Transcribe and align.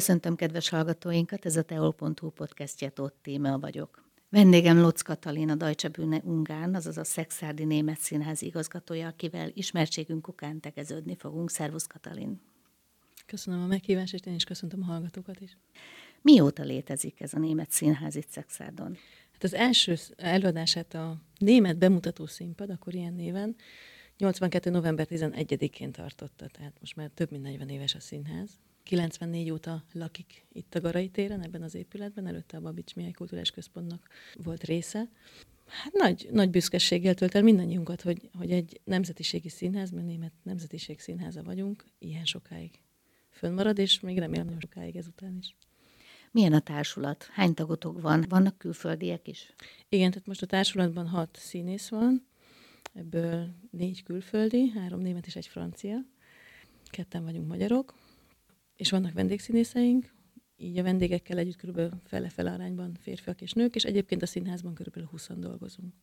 Köszöntöm 0.00 0.36
kedves 0.36 0.68
hallgatóinkat, 0.68 1.46
ez 1.46 1.56
a 1.56 1.62
teol.hu 1.62 2.30
podcastja 2.30 2.90
Tóth 2.90 3.14
Téma 3.22 3.58
vagyok. 3.58 4.04
Vendégem 4.28 4.80
Locz 4.80 5.00
Katalin, 5.00 5.50
a 5.50 5.54
Deutsche 5.54 5.88
Bühne 5.88 6.20
Ungán, 6.24 6.74
azaz 6.74 6.98
a 6.98 7.04
Szexárdi 7.04 7.64
Német 7.64 7.98
Színház 7.98 8.42
igazgatója, 8.42 9.06
akivel 9.06 9.50
ismertségünk 9.54 10.28
ukán 10.28 10.60
tegeződni 10.60 11.16
fogunk. 11.16 11.50
Szervusz 11.50 11.86
Katalin! 11.86 12.40
Köszönöm 13.26 13.62
a 13.62 13.66
meghívást, 13.66 14.14
és 14.14 14.20
én 14.24 14.34
is 14.34 14.44
köszöntöm 14.44 14.82
a 14.82 14.84
hallgatókat 14.84 15.40
is. 15.40 15.56
Mióta 16.22 16.62
létezik 16.62 17.20
ez 17.20 17.34
a 17.34 17.38
német 17.38 17.70
színház 17.70 18.14
itt 18.14 18.28
Szexárdon? 18.28 18.96
Hát 19.32 19.44
az 19.44 19.54
első 19.54 19.96
előadását 20.16 20.94
a 20.94 21.22
német 21.38 21.78
bemutató 21.78 22.26
színpad, 22.26 22.70
akkor 22.70 22.94
ilyen 22.94 23.14
néven, 23.14 23.56
82. 24.16 24.70
november 24.70 25.06
11-én 25.10 25.92
tartotta, 25.92 26.46
tehát 26.46 26.76
most 26.80 26.96
már 26.96 27.10
több 27.14 27.30
mint 27.30 27.42
40 27.42 27.68
éves 27.68 27.94
a 27.94 28.00
színház. 28.00 28.58
94 28.90 29.50
óta 29.50 29.84
lakik 29.92 30.46
itt 30.52 30.74
a 30.74 30.80
Garai 30.80 31.08
téren, 31.08 31.42
ebben 31.42 31.62
az 31.62 31.74
épületben, 31.74 32.26
előtte 32.26 32.56
a 32.56 32.60
Babics 32.60 32.94
Mihály 32.94 33.10
Kulturális 33.10 33.50
Központnak 33.50 34.08
volt 34.42 34.64
része. 34.64 35.08
Hát 35.66 35.92
nagy, 35.92 36.28
nagy 36.32 36.50
büszkeséggel 36.50 37.14
tölt 37.14 37.34
el 37.34 37.42
mindannyiunkat, 37.42 38.02
hogy, 38.02 38.30
hogy 38.38 38.50
egy 38.50 38.80
nemzetiségi 38.84 39.48
színház, 39.48 39.90
mert 39.90 40.06
német 40.06 40.32
nemzetiség 40.42 41.00
színháza 41.00 41.42
vagyunk, 41.42 41.84
ilyen 41.98 42.24
sokáig 42.24 42.70
fönnmarad, 43.30 43.78
és 43.78 44.00
még 44.00 44.18
remélem 44.18 44.44
nagyon 44.44 44.60
sokáig 44.60 44.96
ezután 44.96 45.36
is. 45.38 45.56
Milyen 46.30 46.52
a 46.52 46.60
társulat? 46.60 47.28
Hány 47.32 47.54
tagotok 47.54 48.00
van? 48.00 48.24
Vannak 48.28 48.58
külföldiek 48.58 49.28
is? 49.28 49.54
Igen, 49.88 50.10
tehát 50.10 50.26
most 50.26 50.42
a 50.42 50.46
társulatban 50.46 51.08
hat 51.08 51.36
színész 51.40 51.88
van, 51.88 52.26
ebből 52.94 53.48
négy 53.70 54.02
külföldi, 54.02 54.68
három 54.68 55.00
német 55.00 55.26
és 55.26 55.36
egy 55.36 55.46
francia. 55.46 55.96
Ketten 56.84 57.24
vagyunk 57.24 57.48
magyarok, 57.48 57.94
és 58.80 58.90
vannak 58.90 59.12
vendégszínészeink, 59.12 60.14
így 60.56 60.78
a 60.78 60.82
vendégekkel 60.82 61.38
együtt 61.38 61.56
körülbelül 61.56 61.90
fele-fele 62.04 62.52
arányban 62.52 62.96
férfiak 63.00 63.40
és 63.40 63.52
nők, 63.52 63.74
és 63.74 63.84
egyébként 63.84 64.22
a 64.22 64.26
színházban 64.26 64.74
körülbelül 64.74 65.08
20 65.08 65.28
dolgozunk. 65.36 65.94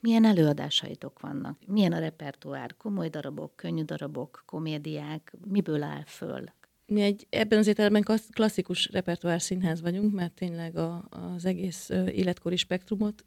Milyen 0.00 0.24
előadásaitok 0.24 1.20
vannak? 1.20 1.58
Milyen 1.66 1.92
a 1.92 1.98
repertoár? 1.98 2.76
Komoly 2.76 3.08
darabok, 3.08 3.56
könnyű 3.56 3.82
darabok, 3.82 4.42
komédiák? 4.46 5.36
Miből 5.48 5.82
áll 5.82 6.04
föl? 6.06 6.44
Mi 6.86 7.00
egy, 7.00 7.26
ebben 7.30 7.58
az 7.58 7.66
értelemben 7.66 8.18
klasszikus 8.30 8.88
repertoár 8.92 9.42
színház 9.42 9.80
vagyunk, 9.80 10.14
mert 10.14 10.34
tényleg 10.34 10.76
a, 10.76 11.08
az 11.10 11.44
egész 11.44 11.88
életkori 11.88 12.56
spektrumot 12.56 13.24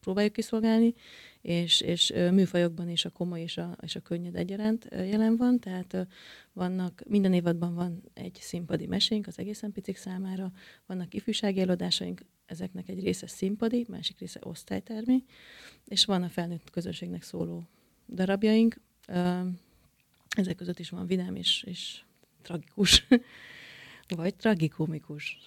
próbáljuk 0.00 0.32
kiszolgálni, 0.32 0.94
és, 1.40 1.80
és 1.80 2.12
műfajokban 2.30 2.88
is 2.88 3.04
a 3.04 3.10
komoly 3.10 3.40
és 3.40 3.56
a, 3.56 3.76
és 3.80 3.96
a 3.96 4.00
könnyed 4.00 4.36
egyaránt 4.36 4.88
jelen 4.90 5.36
van, 5.36 5.58
tehát 5.58 6.06
vannak, 6.52 7.02
minden 7.06 7.32
évadban 7.32 7.74
van 7.74 8.02
egy 8.14 8.38
színpadi 8.40 8.86
mesénk 8.86 9.26
az 9.26 9.38
egészen 9.38 9.72
picik 9.72 9.96
számára, 9.96 10.52
vannak 10.86 11.14
ifjúsági 11.14 11.60
előadásaink, 11.60 12.20
ezeknek 12.46 12.88
egy 12.88 13.02
része 13.02 13.26
színpadi, 13.26 13.86
másik 13.88 14.18
része 14.18 14.40
osztálytermi, 14.42 15.24
és 15.84 16.04
van 16.04 16.22
a 16.22 16.28
felnőtt 16.28 16.70
közönségnek 16.70 17.22
szóló 17.22 17.62
darabjaink, 18.08 18.80
ezek 20.28 20.56
között 20.56 20.78
is 20.78 20.90
van 20.90 21.06
vidám 21.06 21.34
és, 21.34 21.62
és 21.66 22.02
tragikus, 22.42 23.06
vagy 24.16 24.34
tragikomikus. 24.34 25.38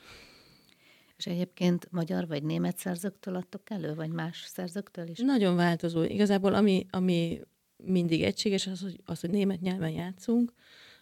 És 1.18 1.26
egyébként 1.28 1.88
magyar 1.92 2.28
vagy 2.28 2.44
német 2.44 2.78
szerzőktől 2.78 3.36
adtok 3.36 3.70
elő, 3.70 3.94
vagy 3.94 4.09
más 4.09 4.46
szerzőktől 4.48 5.08
is? 5.08 5.20
Nagyon 5.20 5.56
változó. 5.56 6.03
Igazából 6.03 6.53
ami, 6.53 6.86
ami 6.90 7.42
mindig 7.78 8.24
egységes, 8.24 8.68
az, 8.68 8.81
hogy, 8.81 9.00
az, 9.06 9.20
hogy 9.20 9.30
német 9.30 9.62
nyelven 9.62 9.92
játszunk, 9.92 10.54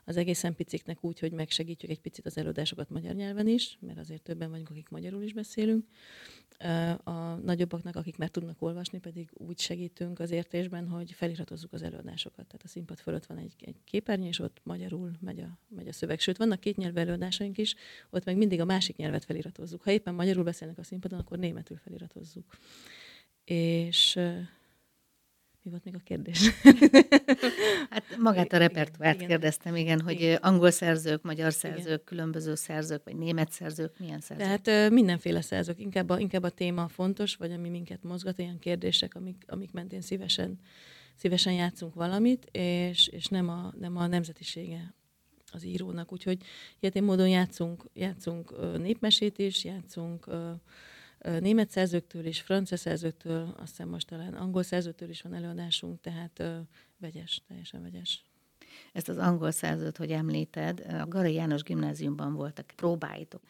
az 0.06 0.18
egészen 0.18 0.56
piciknek 0.56 1.04
úgy, 1.04 1.20
hogy 1.20 1.32
megsegítjük 1.32 1.92
egy 1.92 2.00
picit 2.00 2.26
az 2.26 2.38
előadásokat 2.38 2.90
magyar 2.90 3.16
nyelven 3.16 3.48
is, 3.48 3.78
mert 3.82 4.00
azért 4.00 4.22
többen 4.22 4.50
vagyunk, 4.50 4.70
akik 4.70 4.90
magyarul 4.90 5.24
is 5.24 5.34
beszélünk. 5.34 5.86
A 7.04 7.36
nagyobbaknak, 7.36 7.96
akik 7.96 8.18
már 8.18 8.30
tudnak 8.30 8.62
olvasni, 8.62 9.00
pedig 9.00 9.30
úgy 9.34 9.60
segítünk 9.60 10.20
az 10.20 10.32
értésben, 10.32 10.88
hogy 10.88 11.12
feliratozzuk 11.12 11.74
az 11.74 11.82
előadásokat. 11.82 12.46
Tehát 12.46 12.64
a 12.64 12.68
színpad 12.68 13.00
fölött 13.00 13.26
van 13.26 13.38
egy, 13.38 13.54
egy 13.60 13.76
képernyő, 13.84 14.28
és 14.28 14.40
ott 14.40 14.62
magyarul 14.64 15.12
megy 15.20 15.40
a, 15.40 15.58
megy 15.68 15.88
a 15.88 15.94
szöveg. 15.94 16.20
Sőt, 16.20 16.38
vannak 16.38 16.60
két 16.60 16.78
nyelvű 16.78 17.00
előadásaink 17.00 17.58
is, 17.58 17.76
ott 18.10 18.26
meg 18.26 18.38
mindig 18.38 18.62
a 18.62 18.66
másik 18.66 18.96
nyelvet 18.96 19.26
feliratozzuk. 19.26 19.84
Ha 19.84 19.92
éppen 19.92 20.14
magyarul 20.14 20.44
beszélnek 20.44 20.78
a 20.78 20.84
színpadon, 20.84 21.20
akkor 21.20 21.38
németül 21.38 21.78
feliratozzuk. 21.78 22.58
És 23.46 24.20
mi 25.64 25.72
volt 25.72 25.84
még 25.84 25.96
a 25.96 26.00
kérdés? 26.04 26.50
hát 27.90 28.04
magát 28.20 28.54
a 28.54 28.58
repertoárt 28.58 29.16
igen, 29.16 29.28
kérdeztem, 29.28 29.76
igen, 29.76 30.02
hogy 30.02 30.14
igen. 30.22 30.36
angol 30.36 30.72
szerzők, 30.72 31.22
magyar 31.22 31.54
szerzők, 31.54 31.86
igen. 31.86 32.02
különböző 32.06 32.56
szerzők, 32.56 33.04
vagy 33.04 33.16
német 33.16 33.52
szerzők, 33.52 34.00
milyen 34.00 34.20
szerzők? 34.20 34.62
Tehát 34.62 34.92
mindenféle 34.92 35.42
szerzők, 35.42 35.80
inkább 35.80 36.10
a, 36.10 36.20
inkább 36.20 36.44
a 36.44 36.50
téma 36.50 36.88
fontos, 36.88 37.36
vagy 37.36 37.52
ami 37.52 37.70
minket 37.70 38.04
mozgat, 38.04 38.40
ilyen 38.40 38.60
kérdések, 38.60 39.16
amik, 39.16 39.44
amik 39.48 39.72
mentén 39.72 40.02
szívesen, 40.02 40.60
szívesen 41.16 41.54
játszunk 41.54 41.94
valamit, 41.94 42.48
és, 42.52 43.08
és 43.08 43.28
nem, 43.28 43.50
a, 43.50 43.74
nem 43.80 43.98
a 43.98 44.08
nemzetisége 44.08 44.94
az 45.52 45.66
írónak. 45.66 46.12
Úgyhogy 46.12 46.38
ilyen 46.80 47.04
módon 47.04 47.30
játszunk, 47.30 47.86
játszunk 47.94 48.78
népmesét 48.78 49.38
is, 49.40 49.64
játszunk 49.64 50.28
német 51.40 51.70
szerzőktől 51.70 52.26
és 52.26 52.42
francia 52.42 52.78
szerzőktől, 52.78 53.56
azt 53.58 53.70
hiszem 53.70 53.90
most 53.90 54.08
talán 54.08 54.34
angol 54.34 54.64
szerzőtől 54.64 55.10
is 55.10 55.22
van 55.22 55.34
előadásunk, 55.34 56.02
tehát 56.02 56.44
vegyes, 56.98 57.42
teljesen 57.48 57.82
vegyes. 57.82 58.24
Ezt 58.94 59.10
az 59.10 59.18
angol 59.18 59.52
szerzőt, 59.52 59.98
hogy 59.98 60.12
említed, 60.12 60.80
a 60.80 61.08
Garai 61.08 61.34
János 61.34 61.64
gimnáziumban 61.64 62.34
voltak 62.34 62.66
próbáitok. 62.76 63.42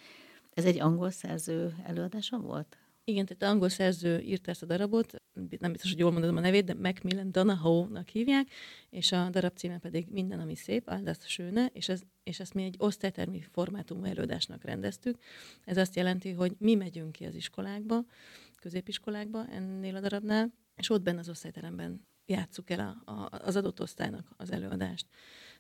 Ez 0.54 0.66
egy 0.66 0.80
angol 0.80 1.10
szerző 1.10 1.76
előadása 1.84 2.38
volt? 2.38 2.78
Igen, 3.06 3.26
tehát 3.26 3.54
angol 3.54 3.70
szerző 3.70 4.20
írta 4.20 4.52
ezt 4.52 4.64
a 4.64 4.66
darabot, 4.66 5.14
nem 5.60 5.72
biztos, 5.72 5.90
hogy 5.90 6.00
jól 6.00 6.12
mondom 6.12 6.38
a 6.38 6.40
nevét, 6.40 6.66
de 6.66 6.74
Macmillan 6.74 7.32
Donahoe-nak 7.32 8.08
hívják, 8.08 8.48
és 8.90 9.12
a 9.12 9.30
darab 9.30 9.58
címe 9.58 9.78
pedig 9.78 10.08
Minden, 10.10 10.40
ami 10.40 10.56
szép, 10.56 10.88
Aldas 10.88 11.18
Söne, 11.22 11.66
és, 11.74 11.90
ez, 11.90 12.02
és 12.24 12.40
ezt 12.40 12.54
mi 12.54 12.64
egy 12.64 12.76
osztálytermi 12.78 13.42
formátumú 13.52 14.04
előadásnak 14.04 14.64
rendeztük. 14.64 15.18
Ez 15.66 15.78
azt 15.78 15.96
jelenti, 15.96 16.32
hogy 16.32 16.56
mi 16.58 16.76
megyünk 16.76 17.12
ki 17.12 17.26
az 17.26 17.36
iskolákba, 17.36 18.06
középiskolákba 18.56 19.48
ennél 19.48 19.96
a 19.96 20.00
darabnál, 20.00 20.54
és 20.76 20.90
ott 20.90 21.02
benne 21.02 21.20
az 21.20 21.30
osztályteremben 21.30 22.08
játsszuk 22.26 22.70
el 22.70 23.02
a, 23.06 23.12
a, 23.12 23.30
az 23.32 23.56
adott 23.56 23.82
osztálynak 23.82 24.34
az 24.38 24.52
előadást. 24.52 25.08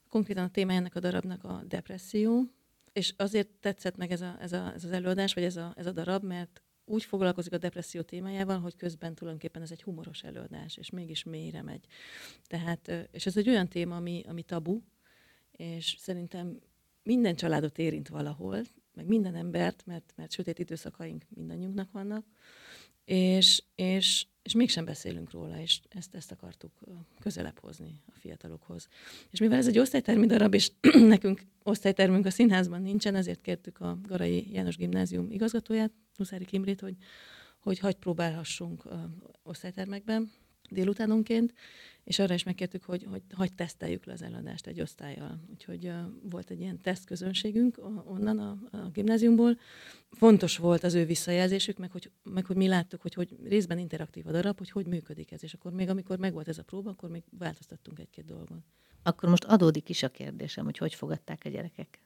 Konkrétan 0.10 0.44
a 0.44 0.50
téma 0.50 0.74
ennek 0.74 0.96
a 0.96 1.00
darabnak 1.00 1.44
a 1.44 1.64
depresszió, 1.68 2.44
és 2.94 3.14
azért 3.18 3.50
tetszett 3.50 3.98
meg 3.98 4.12
ez, 4.12 4.22
a, 4.22 4.38
ez, 4.40 4.54
a, 4.54 4.74
ez 4.74 4.84
az 4.84 4.92
előadás, 4.92 5.34
vagy 5.34 5.44
ez 5.44 5.58
a, 5.58 5.74
ez 5.75 5.86
a 5.86 5.92
darab, 5.92 6.24
mert 6.24 6.62
úgy 6.85 7.03
foglalkozik 7.03 7.53
a 7.53 7.57
depresszió 7.57 8.01
témájával, 8.01 8.59
hogy 8.59 8.75
közben 8.75 9.16
tulajdonképpen 9.16 9.61
ez 9.61 9.71
egy 9.71 9.83
humoros 9.83 10.23
előadás, 10.23 10.77
és 10.77 10.89
mégis 10.89 11.23
mélyre 11.23 11.61
megy. 11.61 11.85
Tehát, 12.47 12.91
és 13.11 13.25
ez 13.25 13.38
egy 13.38 13.49
olyan 13.49 13.67
téma, 13.67 13.95
ami, 13.95 14.23
ami 14.27 14.44
tabu, 14.44 14.81
és 15.51 15.95
szerintem 15.99 16.59
minden 17.03 17.35
családot 17.35 17.77
érint 17.77 18.07
valahol, 18.07 18.61
meg 18.94 19.07
minden 19.07 19.35
embert, 19.35 19.85
mert, 19.85 20.13
mert 20.16 20.31
sötét 20.31 20.59
időszakaink 20.59 21.25
mindannyiunknak 21.29 21.91
vannak, 21.91 22.25
és, 23.06 23.64
és, 23.75 24.25
és 24.41 24.53
mégsem 24.53 24.86
beszélünk 24.86 25.31
róla, 25.31 25.60
és 25.60 25.80
ezt, 25.89 26.16
ezt 26.16 26.31
akartuk 26.31 26.72
közelebb 27.19 27.60
hozni 27.60 28.01
a 28.07 28.19
fiatalokhoz. 28.19 28.88
És 29.30 29.39
mivel 29.39 29.57
ez 29.57 29.68
egy 29.68 29.80
osztálytermi 29.80 30.25
darab, 30.25 30.54
és 30.54 30.72
nekünk 31.16 31.42
osztálytermünk 31.63 32.25
a 32.25 32.31
színházban 32.31 32.81
nincsen, 32.81 33.16
ezért 33.16 33.42
kértük 33.42 33.80
a 33.80 33.98
Garai 34.07 34.54
János 34.54 34.77
Gimnázium 34.77 35.31
igazgatóját, 35.31 35.92
Huszári 36.16 36.45
Kimrét, 36.45 36.80
hogy, 36.81 36.95
hogy 37.60 37.80
hagy 37.80 37.95
próbálhassunk 37.95 38.83
osztálytermekben 39.44 40.31
délutánonként, 40.74 41.54
és 42.04 42.20
arra 42.20 42.34
is 42.34 42.44
megkértük, 42.44 42.84
hogy, 42.84 43.08
hogy 43.10 43.22
hagy 43.34 43.54
teszteljük 43.54 44.06
le 44.06 44.14
az 44.14 44.22
eladást 44.22 44.68
egy 44.68 44.81
osztályjal. 44.81 45.40
Úgyhogy 45.52 45.86
uh, 45.86 45.96
volt 46.30 46.50
egy 46.50 46.60
ilyen 46.60 46.81
tesztközönségünk 46.81 47.78
onnan 48.06 48.40
a, 48.40 48.58
a 48.72 48.90
gimnáziumból. 48.94 49.58
Fontos 50.10 50.58
volt 50.58 50.84
az 50.84 50.94
ő 50.94 51.06
visszajelzésük, 51.06 51.78
meg 51.78 51.92
hogy, 51.92 52.12
meg 52.24 52.46
hogy 52.46 52.56
mi 52.56 52.68
láttuk, 52.68 53.02
hogy, 53.02 53.14
hogy 53.14 53.36
részben 53.44 53.78
interaktív 53.78 54.28
a 54.28 54.31
darab, 54.31 54.58
hogy 54.58 54.70
hogy 54.70 54.88
működik 54.88 55.31
ez. 55.31 55.44
És 55.44 55.54
akkor 55.54 55.72
még 55.72 55.90
amikor 55.90 56.18
megvolt 56.18 56.48
ez 56.48 56.58
a 56.58 56.64
próba, 56.64 56.90
akkor 56.90 57.10
még 57.10 57.24
változtattunk 57.38 58.00
egy-két 58.00 58.25
dolgot. 58.25 58.64
Akkor 59.04 59.30
most 59.30 59.44
adódik 59.44 59.90
is 59.90 60.04
a 60.04 60.10
kérdésem, 60.10 60.66
hogy 60.66 60.78
hogy 60.78 60.94
fogadták 60.94 61.42
a 61.46 61.50
gyerekek? 61.50 62.00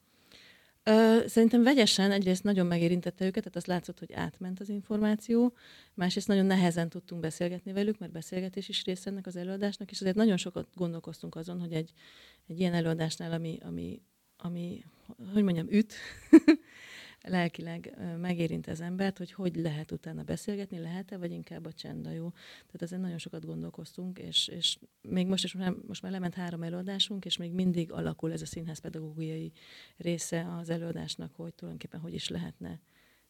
Ö, 0.88 1.28
szerintem 1.28 1.64
vegyesen 1.64 2.12
egyrészt 2.12 2.44
nagyon 2.44 2.66
megérintette 2.66 3.26
őket, 3.26 3.44
tehát 3.44 3.56
azt 3.56 3.68
látszott, 3.68 4.00
hogy 4.00 4.14
átment 4.14 4.60
az 4.60 4.70
információ, 4.70 5.54
másrészt 5.94 6.28
nagyon 6.28 6.46
nehezen 6.46 6.90
tudtunk 6.90 7.22
beszélgetni 7.22 7.72
velük, 7.72 8.00
mert 8.00 8.12
beszélgetés 8.12 8.70
is 8.70 8.84
része 8.84 9.10
ennek 9.10 9.26
az 9.28 9.36
előadásnak, 9.36 9.92
és 9.92 10.02
azért 10.02 10.16
nagyon 10.16 10.38
sokat 10.38 10.68
gondolkoztunk 10.76 11.36
azon, 11.36 11.60
hogy 11.60 11.74
egy, 11.74 11.92
egy 12.48 12.60
ilyen 12.60 12.74
előadásnál, 12.74 13.32
ami, 13.32 13.60
ami, 13.64 14.02
ami 14.38 14.84
hogy 15.34 15.44
mondjam, 15.44 15.68
üt, 15.70 15.94
lelkileg 17.30 17.98
megérint 18.20 18.68
az 18.68 18.82
embert, 18.82 19.18
hogy 19.18 19.32
hogy 19.32 19.56
lehet 19.56 19.92
utána 19.92 20.24
beszélgetni, 20.24 20.80
lehet-e, 20.80 21.18
vagy 21.18 21.32
inkább 21.32 21.66
a 21.66 21.74
csend 21.74 22.08
a 22.08 22.12
jó. 22.12 22.30
Tehát 22.66 22.82
ezen 22.82 23.00
nagyon 23.00 23.18
sokat 23.18 23.46
gondolkoztunk, 23.46 24.20
és, 24.20 24.48
és 24.48 24.78
még 25.02 25.28
most 25.28 25.44
is 25.44 25.56
most 25.88 26.02
már 26.02 26.12
lement 26.12 26.34
három 26.34 26.64
előadásunk, 26.64 27.26
és 27.26 27.38
még 27.38 27.52
mindig 27.52 27.92
alakul 27.92 28.32
ez 28.32 28.42
a 28.42 28.46
színház 28.46 28.80
pedagógiai 28.80 29.52
része 29.98 30.56
az 30.60 30.70
előadásnak, 30.70 31.36
hogy 31.36 31.54
tulajdonképpen 31.54 32.00
hogy 32.00 32.14
is 32.14 32.30
lehetne 32.30 32.80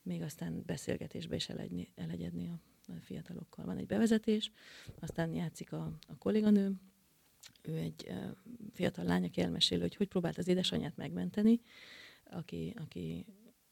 még 0.07 0.21
aztán 0.21 0.63
beszélgetésbe 0.65 1.35
is 1.35 1.49
elegyni, 1.49 1.91
elegyedni 1.95 2.49
a, 2.49 2.59
fiatalokkal. 3.01 3.65
Van 3.65 3.77
egy 3.77 3.85
bevezetés, 3.85 4.51
aztán 4.99 5.33
játszik 5.33 5.71
a, 5.71 5.91
a 6.07 6.17
kolléganő, 6.17 6.73
ő 7.61 7.75
egy 7.75 8.11
fiatal 8.73 9.05
lány, 9.05 9.23
aki 9.23 9.41
elmesél, 9.41 9.79
hogy 9.79 9.95
hogy 9.95 10.07
próbált 10.07 10.37
az 10.37 10.47
édesanyját 10.47 10.97
megmenteni, 10.97 11.61
aki, 12.23 12.73
aki 12.77 13.25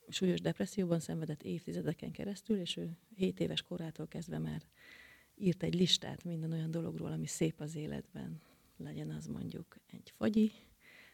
súlyos 0.09 0.41
depresszióban 0.41 0.99
szenvedett 0.99 1.43
évtizedeken 1.43 2.11
keresztül, 2.11 2.59
és 2.59 2.77
ő 2.77 2.97
7 3.15 3.39
éves 3.39 3.61
korától 3.61 4.07
kezdve 4.07 4.37
már 4.37 4.61
írt 5.35 5.63
egy 5.63 5.73
listát 5.73 6.23
minden 6.23 6.51
olyan 6.51 6.71
dologról, 6.71 7.11
ami 7.11 7.27
szép 7.27 7.59
az 7.59 7.75
életben. 7.75 8.41
Legyen 8.77 9.09
az 9.09 9.27
mondjuk 9.27 9.77
egy 9.87 10.13
fagyi, 10.15 10.51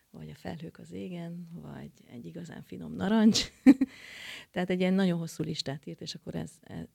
vagy 0.10 0.30
a 0.30 0.36
felhők 0.36 0.78
az 0.78 0.92
égen, 0.92 1.48
vagy 1.52 1.92
egy 2.08 2.26
igazán 2.26 2.64
finom 2.64 2.94
narancs. 2.94 3.52
Tehát 4.52 4.70
egy 4.70 4.80
ilyen 4.80 4.94
nagyon 4.94 5.20
hosszú 5.20 5.44
listát 5.44 5.86
írt, 5.86 6.02
és 6.02 6.16
akkor 6.16 6.36
ez, 6.36 6.52
ez 6.62 6.86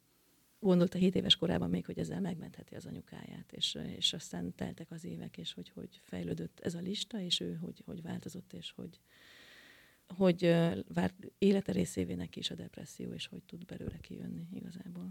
gondolta 0.61 0.99
7 0.99 1.15
éves 1.15 1.37
korában 1.37 1.71
még, 1.71 1.87
hogy 1.87 1.99
ezzel 1.99 2.21
megmentheti 2.21 2.75
az 2.75 2.87
anyukáját, 2.87 3.53
és, 3.53 3.79
és 3.97 4.13
aztán 4.13 4.55
teltek 4.55 4.91
az 4.91 5.05
évek, 5.05 5.39
és 5.39 5.53
hogy, 5.53 5.69
hogy 5.69 6.01
fejlődött 6.03 6.61
ez 6.61 6.75
a 6.75 6.81
lista, 6.81 7.21
és 7.21 7.41
ő 7.41 7.55
hogy, 7.55 7.83
hogy 7.85 8.03
változott, 8.03 8.53
és 8.53 8.71
hogy, 8.71 9.01
hogy 10.09 10.41
várt 10.95 11.15
élete 11.39 11.73
részévé 11.73 12.15
neki 12.15 12.39
is 12.39 12.51
a 12.51 12.55
depresszió, 12.55 13.13
és 13.13 13.27
hogy 13.27 13.43
tud 13.43 13.65
belőle 13.65 13.99
kijönni 13.99 14.49
igazából. 14.55 15.11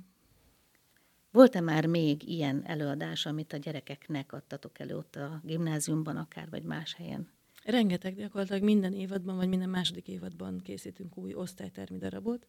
Volt-e 1.32 1.62
már 1.62 1.86
még 1.86 2.30
ilyen 2.30 2.66
előadás, 2.66 3.26
amit 3.26 3.54
a 3.54 3.58
gyerekeknek 3.58 4.34
adtatok 4.34 4.80
elő 4.80 4.98
ott 4.98 5.16
a 5.16 5.42
gimnáziumban 5.44 6.18
akár, 6.18 6.50
vagy 6.50 6.64
más 6.64 6.94
helyen? 6.94 7.30
Rengeteg, 7.64 8.16
gyakorlatilag 8.16 8.64
minden 8.64 8.94
évadban, 8.94 9.36
vagy 9.36 9.48
minden 9.48 9.70
második 9.70 10.08
évadban 10.08 10.60
készítünk 10.64 11.18
új 11.18 11.34
osztálytermi 11.34 11.98
darabot. 11.98 12.48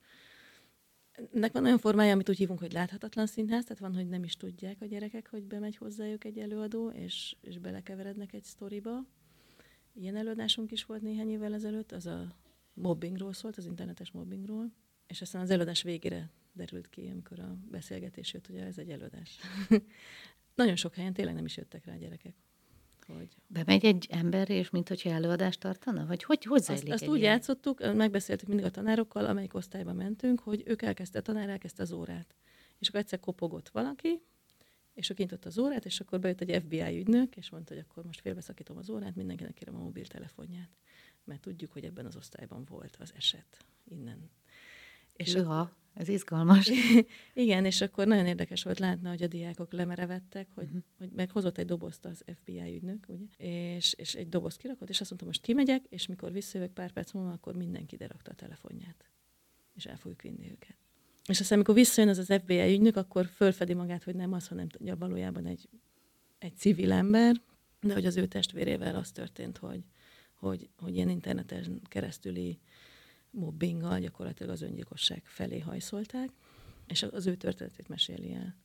Ennek 1.35 1.53
van 1.53 1.65
olyan 1.65 1.79
formája, 1.79 2.13
amit 2.13 2.29
úgy 2.29 2.37
hívunk, 2.37 2.59
hogy 2.59 2.73
láthatatlan 2.73 3.27
színház, 3.27 3.65
tehát 3.65 3.79
van, 3.79 3.95
hogy 3.95 4.09
nem 4.09 4.25
is 4.25 4.37
tudják 4.37 4.81
a 4.81 4.87
gyerekek, 4.87 5.29
hogy 5.31 5.45
bemegy 5.45 5.77
hozzájuk 5.77 6.25
egy 6.25 6.39
előadó, 6.39 6.91
és, 6.91 7.37
és 7.41 7.59
belekeverednek 7.59 8.33
egy 8.33 8.45
sztoriba. 8.45 9.05
Ilyen 10.01 10.17
előadásunk 10.17 10.73
is 10.73 10.85
volt 10.85 11.03
néhány 11.03 11.31
évvel 11.31 11.55
ezelőtt, 11.55 11.93
az 11.93 12.07
a 12.07 12.37
mobbingról 12.75 13.33
szólt, 13.33 13.57
az 13.57 13.65
internetes 13.65 14.11
mobbingról, 14.11 14.73
és 15.07 15.21
aztán 15.21 15.43
az 15.43 15.51
előadás 15.51 15.83
végére 15.83 16.31
derült 16.53 16.89
ki, 16.89 17.09
amikor 17.13 17.41
a 17.41 17.57
beszélgetés 17.71 18.33
jött, 18.33 18.47
hogy 18.47 18.57
ez 18.57 18.79
egy 18.79 18.91
előadás. 18.91 19.39
Nagyon 20.55 20.77
sok 20.77 20.95
helyen 20.95 21.13
tényleg 21.13 21.35
nem 21.35 21.45
is 21.45 21.57
jöttek 21.57 21.85
rá 21.85 21.93
a 21.93 21.97
gyerekek. 21.97 22.35
Hogy... 23.07 23.29
Bemegy 23.47 23.85
egy 23.85 24.07
ember, 24.11 24.51
és 24.51 24.71
mint 24.71 24.89
hogyha 24.89 25.11
előadást 25.11 25.61
tartana? 25.61 26.07
Vagy 26.07 26.23
hogy, 26.23 26.45
hogy 26.45 26.63
zajlik 26.63 26.93
Azt, 26.93 27.03
azt 27.03 27.11
úgy 27.11 27.19
ilyen? 27.19 27.33
játszottuk, 27.33 27.95
megbeszéltük 27.95 28.49
mindig 28.49 28.67
a 28.67 28.71
tanárokkal, 28.71 29.25
amelyik 29.25 29.55
osztályba 29.55 29.93
mentünk, 29.93 30.41
hogy 30.41 30.63
ők 30.67 30.83
elkezdte, 30.83 31.19
a 31.19 31.23
tanár 31.23 31.49
elkezdte 31.49 31.83
az 31.83 31.93
órát. 31.93 32.35
És 32.79 32.89
akkor 32.89 33.01
egyszer 33.01 33.21
kopogott 33.21 33.69
valaki, 33.69 34.23
és 34.97 35.05
akkor 35.05 35.17
kinyitott 35.17 35.45
az 35.45 35.59
órát, 35.59 35.85
és 35.85 36.01
akkor 36.01 36.21
bejött 36.21 36.41
egy 36.41 36.63
FBI 36.63 36.99
ügynök, 36.99 37.37
és 37.37 37.51
mondta, 37.51 37.75
hogy 37.75 37.85
akkor 37.89 38.05
most 38.05 38.21
félbeszakítom 38.21 38.77
az 38.77 38.91
órát, 38.91 39.15
mindenkinek 39.15 39.55
kérem 39.55 39.75
a 39.75 39.83
mobiltelefonját. 39.83 40.71
Mert 41.25 41.41
tudjuk, 41.41 41.73
hogy 41.73 41.85
ebben 41.85 42.07
az 42.07 42.17
osztályban 42.17 42.65
volt 42.65 42.97
az 43.01 43.13
eset 43.17 43.65
innen. 43.85 44.31
És 45.13 45.35
Juha, 45.35 45.77
ez 45.95 46.09
izgalmas. 46.09 46.71
Igen, 47.35 47.65
és 47.65 47.81
akkor 47.81 48.07
nagyon 48.07 48.27
érdekes 48.27 48.63
volt 48.63 48.79
látni, 48.79 49.09
hogy 49.09 49.23
a 49.23 49.27
diákok 49.27 49.73
lemerevettek, 49.73 50.49
hogy, 50.55 50.65
uh-huh. 50.65 50.83
hogy 50.99 51.11
meghozott 51.11 51.59
egy 51.59 51.67
dobozt 51.67 52.05
az 52.05 52.25
FBI 52.35 52.75
ügynök, 52.75 53.07
ugye? 53.09 53.25
És, 53.37 53.93
és 53.93 54.15
egy 54.15 54.29
dobozt 54.29 54.57
kirakott, 54.57 54.89
és 54.89 55.01
azt 55.01 55.11
mondta, 55.11 55.27
most 55.27 55.41
kimegyek, 55.41 55.85
és 55.89 56.07
mikor 56.07 56.33
visszajövök 56.33 56.75
pár 56.75 56.93
perc 56.93 57.13
múlva, 57.13 57.33
akkor 57.33 57.57
mindenki 57.57 57.97
derakta 57.97 58.31
a 58.31 58.35
telefonját. 58.35 59.11
És 59.75 59.87
el 59.87 59.97
fogjuk 59.97 60.23
vinni 60.23 60.51
őket. 60.51 60.86
És 61.29 61.41
aztán, 61.41 61.59
amikor 61.59 61.75
visszajön 61.75 62.11
az 62.11 62.19
az 62.19 62.33
FBI 62.41 62.73
ügynök, 62.73 62.97
akkor 62.97 63.27
fölfedi 63.27 63.75
magát, 63.75 64.05
hogy 64.05 64.15
nem 64.15 64.33
az, 64.33 64.49
hanem 64.49 64.67
ja, 64.79 64.97
valójában 64.97 65.47
egy, 65.47 65.69
egy 66.39 66.57
civil 66.57 66.93
ember, 66.93 67.43
de 67.81 67.95
hogy 67.95 68.07
az 68.07 68.17
ő 68.17 68.27
testvérével 68.27 68.97
az 68.97 69.13
történt, 69.13 69.59
hogy, 69.59 69.85
hogy, 70.35 70.69
hogy 70.79 70.95
ilyen 70.95 71.09
interneten 71.09 71.81
keresztüli 71.89 72.59
mobbinggal 73.31 74.01
gyakorlatilag 74.01 74.53
az 74.53 74.63
öngyilkosság 74.63 75.23
felé 75.25 75.59
hajszolták, 75.59 76.29
és 76.87 77.03
az 77.03 77.27
ő 77.27 77.35
történetét 77.35 77.89
meséli 77.89 78.33
el. 78.33 78.57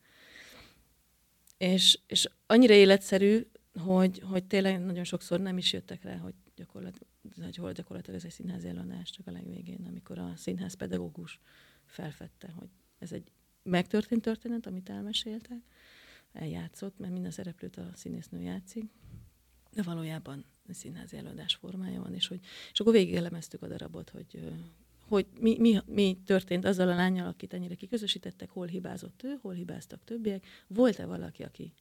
És, 1.58 2.00
és 2.08 2.30
annyira 2.48 2.74
életszerű, 2.74 3.48
hogy, 3.80 4.20
hogy 4.20 4.46
tényleg 4.46 4.80
nagyon 4.86 5.04
sokszor 5.04 5.40
nem 5.40 5.58
is 5.58 5.74
jöttek 5.74 6.04
rá, 6.04 6.18
hogy 6.18 6.34
gyakorlatilag, 6.56 7.74
gyakorlatilag 7.74 8.20
ez 8.20 8.26
egy 8.26 8.32
színház 8.32 8.66
előadás, 8.66 9.10
csak 9.10 9.28
a 9.28 9.32
legvégén, 9.32 9.86
amikor 9.88 10.20
a 10.20 10.34
színház 10.36 10.74
pedagógus 10.74 11.40
felfedte, 11.92 12.52
hogy 12.52 12.70
ez 13.00 13.12
egy 13.12 13.32
megtörtént 13.64 14.22
történet, 14.22 14.66
amit 14.66 14.90
elmeséltek, 14.90 15.62
eljátszott, 16.34 17.00
mert 17.00 17.14
minden 17.14 17.32
szereplőt 17.32 17.78
a 17.78 17.92
színésznő 17.94 18.42
játszik, 18.42 18.86
de 19.74 19.82
valójában 19.82 20.46
színházi 20.70 21.18
előadás 21.18 21.56
formája 21.56 22.02
van, 22.02 22.14
és, 22.14 22.28
hogy, 22.28 22.40
és 22.72 22.80
akkor 22.80 22.94
végig 22.94 23.16
elemeztük 23.16 23.62
a 23.62 23.68
darabot, 23.68 24.10
hogy, 24.10 24.54
hogy 25.08 25.28
mi, 25.40 25.58
mi, 25.60 25.80
mi 25.86 26.18
történt 26.26 26.66
azzal 26.66 26.90
a 26.90 26.96
lányjal, 26.96 27.28
akit 27.28 27.54
ennyire 27.54 27.76
kiközösítettek, 27.76 28.50
hol 28.50 28.68
hibázott 28.68 29.24
ő, 29.24 29.38
hol 29.42 29.54
hibáztak 29.54 30.04
többiek, 30.04 30.46
volt-e 30.68 31.06
valaki, 31.06 31.44
aki, 31.44 31.74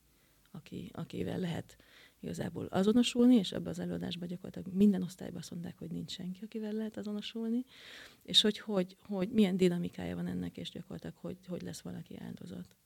aki, 0.51 0.91
akivel 0.93 1.39
lehet 1.39 1.77
igazából 2.21 2.65
azonosulni, 2.65 3.35
és 3.35 3.53
ebbe 3.53 3.71
az 3.71 3.79
előadásban 3.79 4.29
gyakorlatilag 4.29 4.77
minden 4.77 5.03
osztályban 5.03 5.39
azt 5.39 5.51
mondták, 5.51 5.79
hogy 5.79 5.91
nincs 5.91 6.11
senki, 6.11 6.45
akivel 6.45 6.73
lehet 6.73 6.97
azonosulni, 6.97 7.65
és 8.23 8.41
hogy, 8.41 8.59
hogy, 8.59 8.97
hogy 9.01 9.29
milyen 9.29 9.57
dinamikája 9.57 10.15
van 10.15 10.27
ennek, 10.27 10.57
és 10.57 10.71
gyakorlatilag 10.71 11.15
hogy, 11.17 11.37
hogy 11.49 11.63
lesz 11.63 11.81
valaki 11.81 12.17
áldozat. 12.19 12.77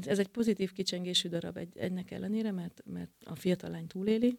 Ez 0.00 0.18
egy 0.18 0.28
pozitív 0.28 0.72
kicsengésű 0.72 1.28
darab 1.28 1.56
egy, 1.56 1.76
egynek 1.76 2.10
ellenére, 2.10 2.50
mert, 2.50 2.82
mert 2.86 3.10
a 3.24 3.34
fiatal 3.34 3.70
lány 3.70 3.86
túléli, 3.86 4.38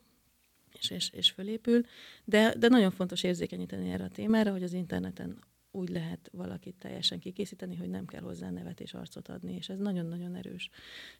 és, 0.79 0.89
és, 0.89 1.09
és 1.09 1.31
fölépül, 1.31 1.85
de, 2.25 2.55
de 2.57 2.67
nagyon 2.67 2.91
fontos 2.91 3.23
érzékenyíteni 3.23 3.89
erre 3.89 4.03
a 4.03 4.09
témára, 4.09 4.51
hogy 4.51 4.63
az 4.63 4.73
interneten 4.73 5.37
úgy 5.75 5.89
lehet 5.89 6.29
valakit 6.31 6.75
teljesen 6.75 7.19
kikészíteni, 7.19 7.75
hogy 7.75 7.89
nem 7.89 8.05
kell 8.05 8.21
hozzá 8.21 8.49
nevet 8.49 8.79
és 8.79 8.93
arcot 8.93 9.27
adni, 9.27 9.55
és 9.55 9.69
ez 9.69 9.79
nagyon-nagyon 9.79 10.35
erős. 10.35 10.69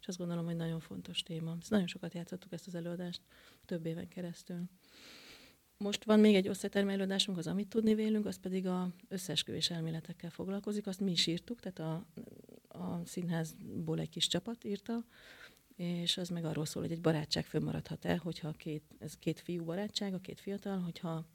És 0.00 0.08
azt 0.08 0.18
gondolom, 0.18 0.44
hogy 0.44 0.56
nagyon 0.56 0.80
fontos 0.80 1.22
téma. 1.22 1.56
Ezt 1.60 1.70
nagyon 1.70 1.86
sokat 1.86 2.14
játszottuk 2.14 2.52
ezt 2.52 2.66
az 2.66 2.74
előadást 2.74 3.20
több 3.64 3.86
éven 3.86 4.08
keresztül. 4.08 4.62
Most 5.76 6.04
van 6.04 6.20
még 6.20 6.34
egy 6.34 6.48
osztálytermelődásunk, 6.48 7.38
az 7.38 7.46
Amit 7.46 7.68
tudni 7.68 7.94
vélünk, 7.94 8.26
az 8.26 8.36
pedig 8.36 8.66
a 8.66 8.88
összeesküvés 9.08 9.70
elméletekkel 9.70 10.30
foglalkozik. 10.30 10.86
Azt 10.86 11.00
mi 11.00 11.10
is 11.10 11.26
írtuk, 11.26 11.60
tehát 11.60 11.78
a, 11.78 12.06
a 12.78 13.06
színházból 13.06 14.00
egy 14.00 14.08
kis 14.08 14.26
csapat 14.26 14.64
írta, 14.64 15.04
és 15.76 16.16
az 16.16 16.28
meg 16.28 16.44
arról 16.44 16.64
szól, 16.64 16.82
hogy 16.82 16.92
egy 16.92 17.00
barátság 17.00 17.44
fönnmaradhat-e, 17.44 18.16
hogyha 18.16 18.52
két, 18.52 18.82
ez 18.98 19.16
két 19.16 19.40
fiú 19.40 19.64
barátság, 19.64 20.14
a 20.14 20.20
két 20.20 20.40
fiatal, 20.40 20.78
hogyha 20.78 21.26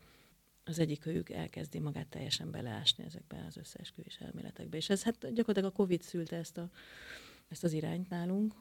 az 0.70 0.80
egyik 0.80 1.06
őjük 1.06 1.30
elkezdi 1.30 1.80
magát 1.80 2.08
teljesen 2.08 2.52
beleásni 2.52 3.04
ezekbe 3.04 3.46
az 3.48 3.58
összeesküvés 3.58 4.18
elméletekbe. 4.18 4.78
És 4.78 4.90
ez 4.90 5.04
hát 5.04 5.34
gyakorlatilag 5.34 5.72
a 5.72 5.76
Covid 5.76 6.02
szülte 6.02 6.36
ezt, 6.36 6.58
a, 6.58 6.70
ezt 7.48 7.64
az 7.64 7.74
irányt 7.74 8.10
nálunk, 8.10 8.54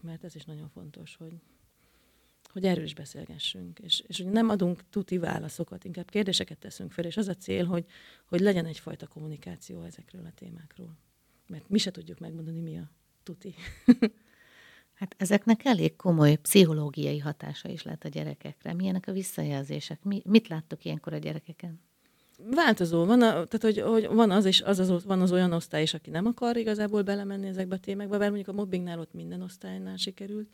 mert 0.00 0.24
ez 0.24 0.34
is 0.34 0.44
nagyon 0.44 0.68
fontos, 0.68 1.16
hogy, 1.16 1.32
hogy 2.52 2.64
erről 2.64 2.84
is 2.84 2.94
beszélgessünk, 2.94 3.78
és, 3.78 4.02
és 4.06 4.20
hogy 4.20 4.32
nem 4.32 4.48
adunk 4.48 4.88
tuti 4.90 5.18
válaszokat, 5.18 5.84
inkább 5.84 6.10
kérdéseket 6.10 6.58
teszünk 6.58 6.92
fel, 6.92 7.04
és 7.04 7.16
az 7.16 7.28
a 7.28 7.34
cél, 7.34 7.64
hogy, 7.64 7.86
hogy 8.24 8.40
legyen 8.40 8.66
egyfajta 8.66 9.06
kommunikáció 9.06 9.82
ezekről 9.82 10.24
a 10.24 10.32
témákról. 10.34 10.96
Mert 11.46 11.68
mi 11.68 11.78
se 11.78 11.90
tudjuk 11.90 12.18
megmondani, 12.18 12.60
mi 12.60 12.78
a 12.78 12.90
tuti. 13.22 13.54
Hát 14.96 15.14
ezeknek 15.18 15.64
elég 15.64 15.96
komoly 15.96 16.36
pszichológiai 16.36 17.18
hatása 17.18 17.68
is 17.68 17.82
lehet 17.82 18.04
a 18.04 18.08
gyerekekre. 18.08 18.74
Milyenek 18.74 19.06
a 19.06 19.12
visszajelzések? 19.12 20.02
Mi, 20.02 20.22
mit 20.24 20.48
láttok 20.48 20.84
ilyenkor 20.84 21.12
a 21.12 21.18
gyerekeken? 21.18 21.80
Változó. 22.38 23.04
Van, 23.04 23.22
a, 23.22 23.30
tehát, 23.30 23.60
hogy, 23.60 23.80
hogy 23.80 24.06
van, 24.06 24.30
az 24.30 24.44
is, 24.44 24.62
az, 24.62 24.78
az, 24.78 25.04
van 25.04 25.20
az 25.20 25.32
olyan 25.32 25.52
osztály 25.52 25.82
is, 25.82 25.94
aki 25.94 26.10
nem 26.10 26.26
akar 26.26 26.56
igazából 26.56 27.02
belemenni 27.02 27.46
ezekbe 27.46 27.74
a 27.74 27.78
témákba, 27.78 28.18
bár 28.18 28.28
mondjuk 28.28 28.48
a 28.48 28.58
mobbingnál 28.58 28.98
ott 28.98 29.12
minden 29.12 29.42
osztálynál 29.42 29.96
sikerült. 29.96 30.48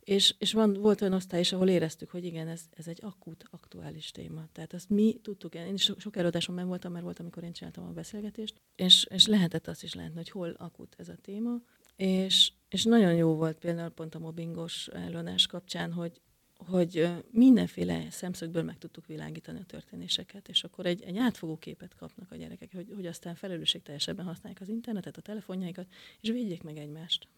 És, 0.00 0.34
és 0.38 0.52
van, 0.52 0.72
volt 0.72 1.00
olyan 1.00 1.14
osztály 1.14 1.40
is, 1.40 1.52
ahol 1.52 1.68
éreztük, 1.68 2.10
hogy 2.10 2.24
igen, 2.24 2.48
ez, 2.48 2.60
ez 2.76 2.86
egy 2.86 2.98
akut, 3.02 3.44
aktuális 3.50 4.10
téma. 4.10 4.44
Tehát 4.52 4.72
azt 4.72 4.88
mi 4.88 5.18
tudtuk, 5.22 5.54
én 5.54 5.74
is 5.74 5.92
sok 5.98 6.16
előadáson 6.16 6.54
meg 6.54 6.66
voltam, 6.66 6.92
mert 6.92 7.04
volt, 7.04 7.18
amikor 7.18 7.42
én 7.42 7.52
csináltam 7.52 7.84
a 7.84 7.92
beszélgetést, 7.92 8.60
és, 8.76 9.06
és 9.10 9.26
lehetett 9.26 9.68
azt 9.68 9.82
is 9.82 9.94
látni, 9.94 10.14
hogy 10.14 10.30
hol 10.30 10.54
akut 10.58 10.94
ez 10.98 11.08
a 11.08 11.16
téma, 11.22 11.60
és, 11.96 12.52
és 12.72 12.84
nagyon 12.84 13.14
jó 13.14 13.34
volt 13.34 13.58
például 13.58 13.90
pont 13.90 14.14
a 14.14 14.18
mobbingos 14.18 14.88
előadás 14.88 15.46
kapcsán, 15.46 15.92
hogy, 15.92 16.20
hogy 16.56 17.08
mindenféle 17.30 18.10
szemszögből 18.10 18.62
meg 18.62 18.78
tudtuk 18.78 19.06
világítani 19.06 19.58
a 19.58 19.64
történéseket, 19.64 20.48
és 20.48 20.64
akkor 20.64 20.86
egy, 20.86 21.02
egy 21.02 21.16
átfogó 21.16 21.56
képet 21.56 21.94
kapnak 21.94 22.30
a 22.30 22.36
gyerekek, 22.36 22.72
hogy, 22.74 22.92
hogy 22.94 23.06
aztán 23.06 23.34
felelősségteljesebben 23.34 24.24
használják 24.24 24.60
az 24.60 24.68
internetet, 24.68 25.16
a 25.16 25.20
telefonjaikat, 25.20 25.86
és 26.20 26.30
védjék 26.30 26.62
meg 26.62 26.76
egymást. 26.76 27.28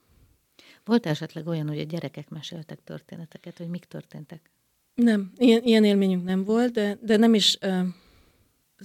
Volt 0.84 1.06
esetleg 1.06 1.46
olyan, 1.46 1.68
hogy 1.68 1.78
a 1.78 1.84
gyerekek 1.84 2.28
meséltek 2.28 2.84
történeteket, 2.84 3.58
hogy 3.58 3.68
mik 3.68 3.84
történtek? 3.84 4.50
Nem, 4.94 5.32
ilyen, 5.36 5.62
ilyen 5.62 5.84
élményünk 5.84 6.24
nem 6.24 6.44
volt, 6.44 6.72
de, 6.72 6.98
de 7.02 7.16
nem 7.16 7.34
is... 7.34 7.58
Uh, 7.62 7.86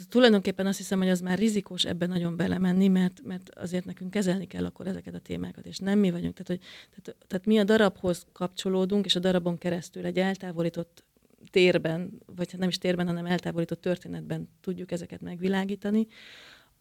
tulajdonképpen 0.09 0.65
azt 0.65 0.77
hiszem, 0.77 0.99
hogy 0.99 1.09
az 1.09 1.21
már 1.21 1.37
rizikós 1.37 1.85
ebben 1.85 2.09
nagyon 2.09 2.35
belemenni, 2.35 2.87
mert, 2.87 3.21
mert 3.23 3.49
azért 3.55 3.85
nekünk 3.85 4.11
kezelni 4.11 4.47
kell 4.47 4.65
akkor 4.65 4.87
ezeket 4.87 5.13
a 5.13 5.19
témákat, 5.19 5.65
és 5.65 5.77
nem 5.77 5.99
mi 5.99 6.11
vagyunk. 6.11 6.33
Tehát, 6.33 6.47
hogy, 6.47 6.59
tehát, 6.89 7.19
tehát 7.27 7.45
mi 7.45 7.57
a 7.57 7.63
darabhoz 7.63 8.25
kapcsolódunk, 8.31 9.05
és 9.05 9.15
a 9.15 9.19
darabon 9.19 9.57
keresztül 9.57 10.05
egy 10.05 10.19
eltávolított 10.19 11.03
térben, 11.51 12.21
vagy 12.35 12.51
hát 12.51 12.59
nem 12.59 12.69
is 12.69 12.77
térben, 12.77 13.07
hanem 13.07 13.25
eltávolított 13.25 13.81
történetben 13.81 14.49
tudjuk 14.61 14.91
ezeket 14.91 15.21
megvilágítani, 15.21 16.07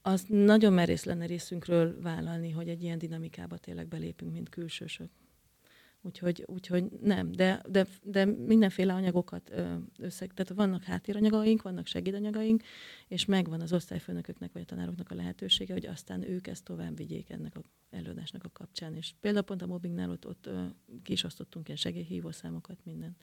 az 0.03 0.25
nagyon 0.29 0.73
merész 0.73 1.05
lenne 1.05 1.27
részünkről 1.27 2.01
vállalni, 2.01 2.51
hogy 2.51 2.69
egy 2.69 2.83
ilyen 2.83 2.99
dinamikába 2.99 3.57
tényleg 3.57 3.89
belépünk, 3.89 4.33
mint 4.33 4.49
külsősök. 4.49 5.11
Úgyhogy, 6.09 6.45
úgyhogy 6.47 6.85
nem, 7.01 7.33
de, 7.33 7.63
de, 7.69 7.87
de 8.03 8.25
mindenféle 8.25 8.95
anyagokat 8.95 9.51
össze, 9.99 10.27
tehát 10.27 10.53
vannak 10.55 10.83
háttéranyagaink, 10.83 11.63
vannak 11.63 11.87
segédanyagaink, 11.87 12.63
és 13.09 13.25
megvan 13.25 13.61
az 13.61 13.73
osztályfőnököknek 13.73 14.53
vagy 14.53 14.63
a 14.63 14.65
tanároknak 14.65 15.11
a 15.11 15.15
lehetősége, 15.15 15.73
hogy 15.73 15.87
aztán 15.87 16.23
ők 16.23 16.47
ezt 16.47 16.65
tovább 16.65 16.97
vigyék 16.97 17.31
ennek 17.31 17.57
a 17.57 17.63
előadásnak 17.91 18.45
a 18.45 18.51
kapcsán. 18.53 18.95
És 18.95 19.13
például 19.21 19.45
pont 19.45 19.63
a 19.63 19.67
mobbingnál 19.67 20.11
ott, 20.11 20.27
ott 20.27 20.49
ki 21.03 21.13
is 21.13 21.25
osztottunk 21.25 21.67
ilyen 21.67 21.79
segélyhívó 21.79 22.31
számokat, 22.31 22.79
mindent. 22.85 23.23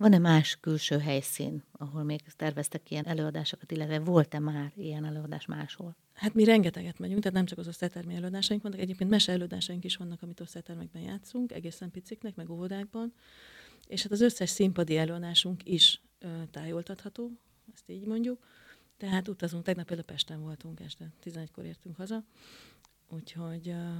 Van-e 0.00 0.18
más 0.18 0.56
külső 0.60 0.98
helyszín, 0.98 1.62
ahol 1.72 2.02
még 2.02 2.20
terveztek 2.36 2.90
ilyen 2.90 3.06
előadásokat, 3.06 3.70
illetve 3.70 3.98
volt-e 3.98 4.38
már 4.38 4.72
ilyen 4.76 5.04
előadás 5.04 5.46
máshol? 5.46 5.96
Hát 6.12 6.34
mi 6.34 6.44
rengeteget 6.44 6.98
megyünk, 6.98 7.20
tehát 7.20 7.36
nem 7.36 7.46
csak 7.46 7.58
az 7.58 7.68
osztálytermi 7.68 8.14
előadásaink 8.14 8.62
vannak, 8.62 8.78
egyébként 8.78 9.10
mese 9.10 9.32
előadásaink 9.32 9.84
is 9.84 9.96
vannak, 9.96 10.22
amit 10.22 10.40
osztálytermekben 10.40 11.02
játszunk, 11.02 11.52
egészen 11.52 11.90
piciknek, 11.90 12.34
meg 12.34 12.50
óvodákban, 12.50 13.12
és 13.86 14.02
hát 14.02 14.12
az 14.12 14.20
összes 14.20 14.50
színpadi 14.50 14.96
előadásunk 14.96 15.68
is 15.68 16.00
ö, 16.18 16.42
tájoltatható, 16.50 17.30
ezt 17.74 17.90
így 17.90 18.06
mondjuk. 18.06 18.44
Tehát 18.96 19.28
utazunk, 19.28 19.64
tegnap 19.64 19.86
például 19.86 20.06
Pesten 20.06 20.40
voltunk 20.40 20.80
este, 20.80 21.12
11-kor 21.24 21.64
értünk 21.64 21.96
haza, 21.96 22.24
úgyhogy, 23.08 23.68
ö, 23.68 23.98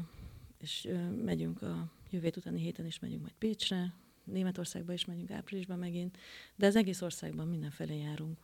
és 0.58 0.84
ö, 0.84 1.10
megyünk 1.10 1.62
a 1.62 1.92
jövő 2.10 2.32
utáni 2.36 2.60
héten 2.60 2.86
is 2.86 2.98
megyünk 2.98 3.20
majd 3.20 3.34
Pécsre, 3.38 3.94
Németországba 4.30 4.92
is 4.92 5.04
megyünk 5.04 5.30
áprilisban 5.30 5.78
megint, 5.78 6.18
de 6.56 6.66
az 6.66 6.76
egész 6.76 7.02
országban 7.02 7.48
mindenfelé 7.48 7.98
járunk. 7.98 8.38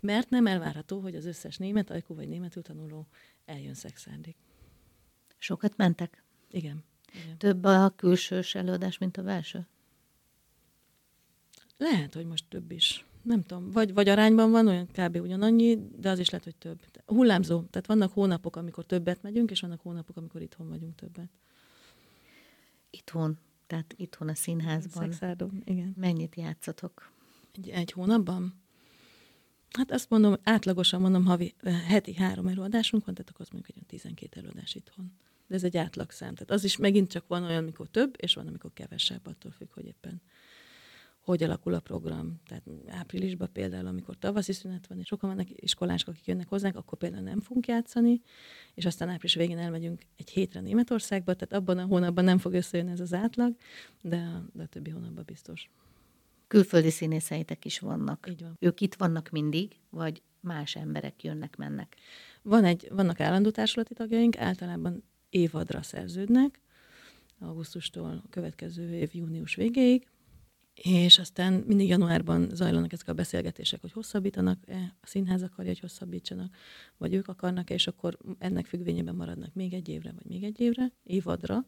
Mert 0.00 0.30
nem 0.30 0.46
elvárható, 0.46 1.00
hogy 1.00 1.14
az 1.14 1.24
összes 1.24 1.56
német 1.56 1.90
ajkú 1.90 2.14
vagy 2.14 2.28
németül 2.28 2.62
tanuló 2.62 3.06
eljön 3.44 3.74
szexárdig. 3.74 4.34
Sokat 5.38 5.76
mentek? 5.76 6.22
Igen. 6.50 6.84
igen. 7.22 7.38
Több 7.38 7.64
a 7.64 7.92
külsős 7.96 8.54
előadás, 8.54 8.98
mint 8.98 9.16
a 9.16 9.22
belső? 9.22 9.66
Lehet, 11.76 12.14
hogy 12.14 12.26
most 12.26 12.44
több 12.48 12.70
is. 12.70 13.04
Nem 13.22 13.42
tudom, 13.42 13.70
vagy, 13.70 13.94
vagy 13.94 14.08
arányban 14.08 14.50
van, 14.50 14.68
olyan 14.68 14.86
kb. 14.86 15.16
ugyanannyi, 15.16 15.78
de 15.96 16.10
az 16.10 16.18
is 16.18 16.30
lehet, 16.30 16.44
hogy 16.44 16.56
több. 16.56 16.80
Hullámzó. 17.06 17.62
Tehát 17.62 17.86
vannak 17.86 18.12
hónapok, 18.12 18.56
amikor 18.56 18.84
többet 18.84 19.22
megyünk, 19.22 19.50
és 19.50 19.60
vannak 19.60 19.80
hónapok, 19.80 20.16
amikor 20.16 20.42
itthon 20.42 20.68
vagyunk 20.68 20.94
többet. 20.94 21.30
Itthon 22.90 23.38
tehát 23.70 23.94
itthon 23.96 24.28
a 24.28 24.34
színházban. 24.34 25.02
Szexárdon, 25.02 25.62
igen. 25.64 25.94
Mennyit 25.96 26.34
játszatok? 26.34 27.12
Egy, 27.56 27.68
egy 27.68 27.92
hónapban? 27.92 28.54
Hát 29.70 29.90
azt 29.92 30.10
mondom, 30.10 30.36
átlagosan 30.42 31.00
mondom, 31.00 31.24
havi, 31.24 31.54
eh, 31.60 31.82
heti 31.82 32.14
három 32.14 32.46
előadásunk 32.46 33.04
van, 33.04 33.14
tehát 33.14 33.30
akkor 33.30 33.46
az 33.46 33.52
mondjuk 33.52 33.76
egy 33.76 33.86
12 33.86 34.40
előadás 34.40 34.74
itthon. 34.74 35.12
De 35.46 35.54
ez 35.54 35.64
egy 35.64 35.76
átlagszám. 35.76 36.34
Tehát 36.34 36.50
az 36.50 36.64
is 36.64 36.76
megint 36.76 37.10
csak 37.10 37.26
van 37.26 37.42
olyan, 37.42 37.62
amikor 37.62 37.88
több, 37.88 38.14
és 38.18 38.34
van, 38.34 38.46
amikor 38.46 38.72
kevesebb, 38.72 39.26
attól 39.26 39.50
függ, 39.50 39.72
hogy 39.72 39.86
éppen 39.86 40.22
hogy 41.20 41.42
alakul 41.42 41.74
a 41.74 41.80
program. 41.80 42.40
Tehát 42.46 42.64
áprilisban 42.88 43.52
például, 43.52 43.86
amikor 43.86 44.16
tavaszi 44.18 44.52
szünet 44.52 44.86
van, 44.86 44.98
és 44.98 45.06
sokan 45.06 45.30
vannak 45.30 45.48
iskolások, 45.54 46.08
akik 46.08 46.26
jönnek 46.26 46.48
hozzánk, 46.48 46.76
akkor 46.76 46.98
például 46.98 47.22
nem 47.22 47.40
fogunk 47.40 47.66
játszani, 47.66 48.20
és 48.74 48.84
aztán 48.84 49.08
április 49.08 49.34
végén 49.34 49.58
elmegyünk 49.58 50.02
egy 50.16 50.30
hétre 50.30 50.60
Németországba, 50.60 51.34
tehát 51.34 51.52
abban 51.62 51.78
a 51.78 51.86
hónapban 51.86 52.24
nem 52.24 52.38
fog 52.38 52.52
összejönni 52.52 52.90
ez 52.90 53.00
az 53.00 53.14
átlag, 53.14 53.56
de, 54.02 54.16
a, 54.16 54.50
de 54.52 54.62
a 54.62 54.66
többi 54.66 54.90
hónapban 54.90 55.24
biztos. 55.26 55.70
Külföldi 56.46 56.90
színészeitek 56.90 57.64
is 57.64 57.78
vannak. 57.78 58.26
Így 58.30 58.42
van. 58.42 58.56
Ők 58.58 58.80
itt 58.80 58.94
vannak 58.94 59.28
mindig, 59.28 59.76
vagy 59.90 60.22
más 60.40 60.76
emberek 60.76 61.22
jönnek, 61.22 61.56
mennek? 61.56 61.96
Van 62.42 62.64
egy, 62.64 62.88
vannak 62.90 63.20
állandó 63.20 63.50
társulati 63.50 63.94
tagjaink, 63.94 64.38
általában 64.38 65.02
évadra 65.28 65.82
szerződnek, 65.82 66.60
augusztustól 67.38 68.22
a 68.24 68.28
következő 68.30 68.94
év 68.94 69.10
június 69.12 69.54
végéig, 69.54 70.06
és 70.82 71.18
aztán 71.18 71.52
mindig 71.52 71.88
januárban 71.88 72.48
zajlanak 72.52 72.92
ezek 72.92 73.08
a 73.08 73.12
beszélgetések, 73.12 73.80
hogy 73.80 73.92
hosszabbítanak-e, 73.92 74.96
a 75.00 75.06
színház 75.06 75.42
akarja, 75.42 75.70
hogy 75.70 75.80
hosszabbítsanak, 75.80 76.54
vagy 76.96 77.14
ők 77.14 77.28
akarnak-e, 77.28 77.74
és 77.74 77.86
akkor 77.86 78.18
ennek 78.38 78.66
függvényében 78.66 79.14
maradnak 79.14 79.54
még 79.54 79.72
egy 79.72 79.88
évre, 79.88 80.12
vagy 80.12 80.24
még 80.24 80.42
egy 80.42 80.60
évre, 80.60 80.92
évadra. 81.02 81.64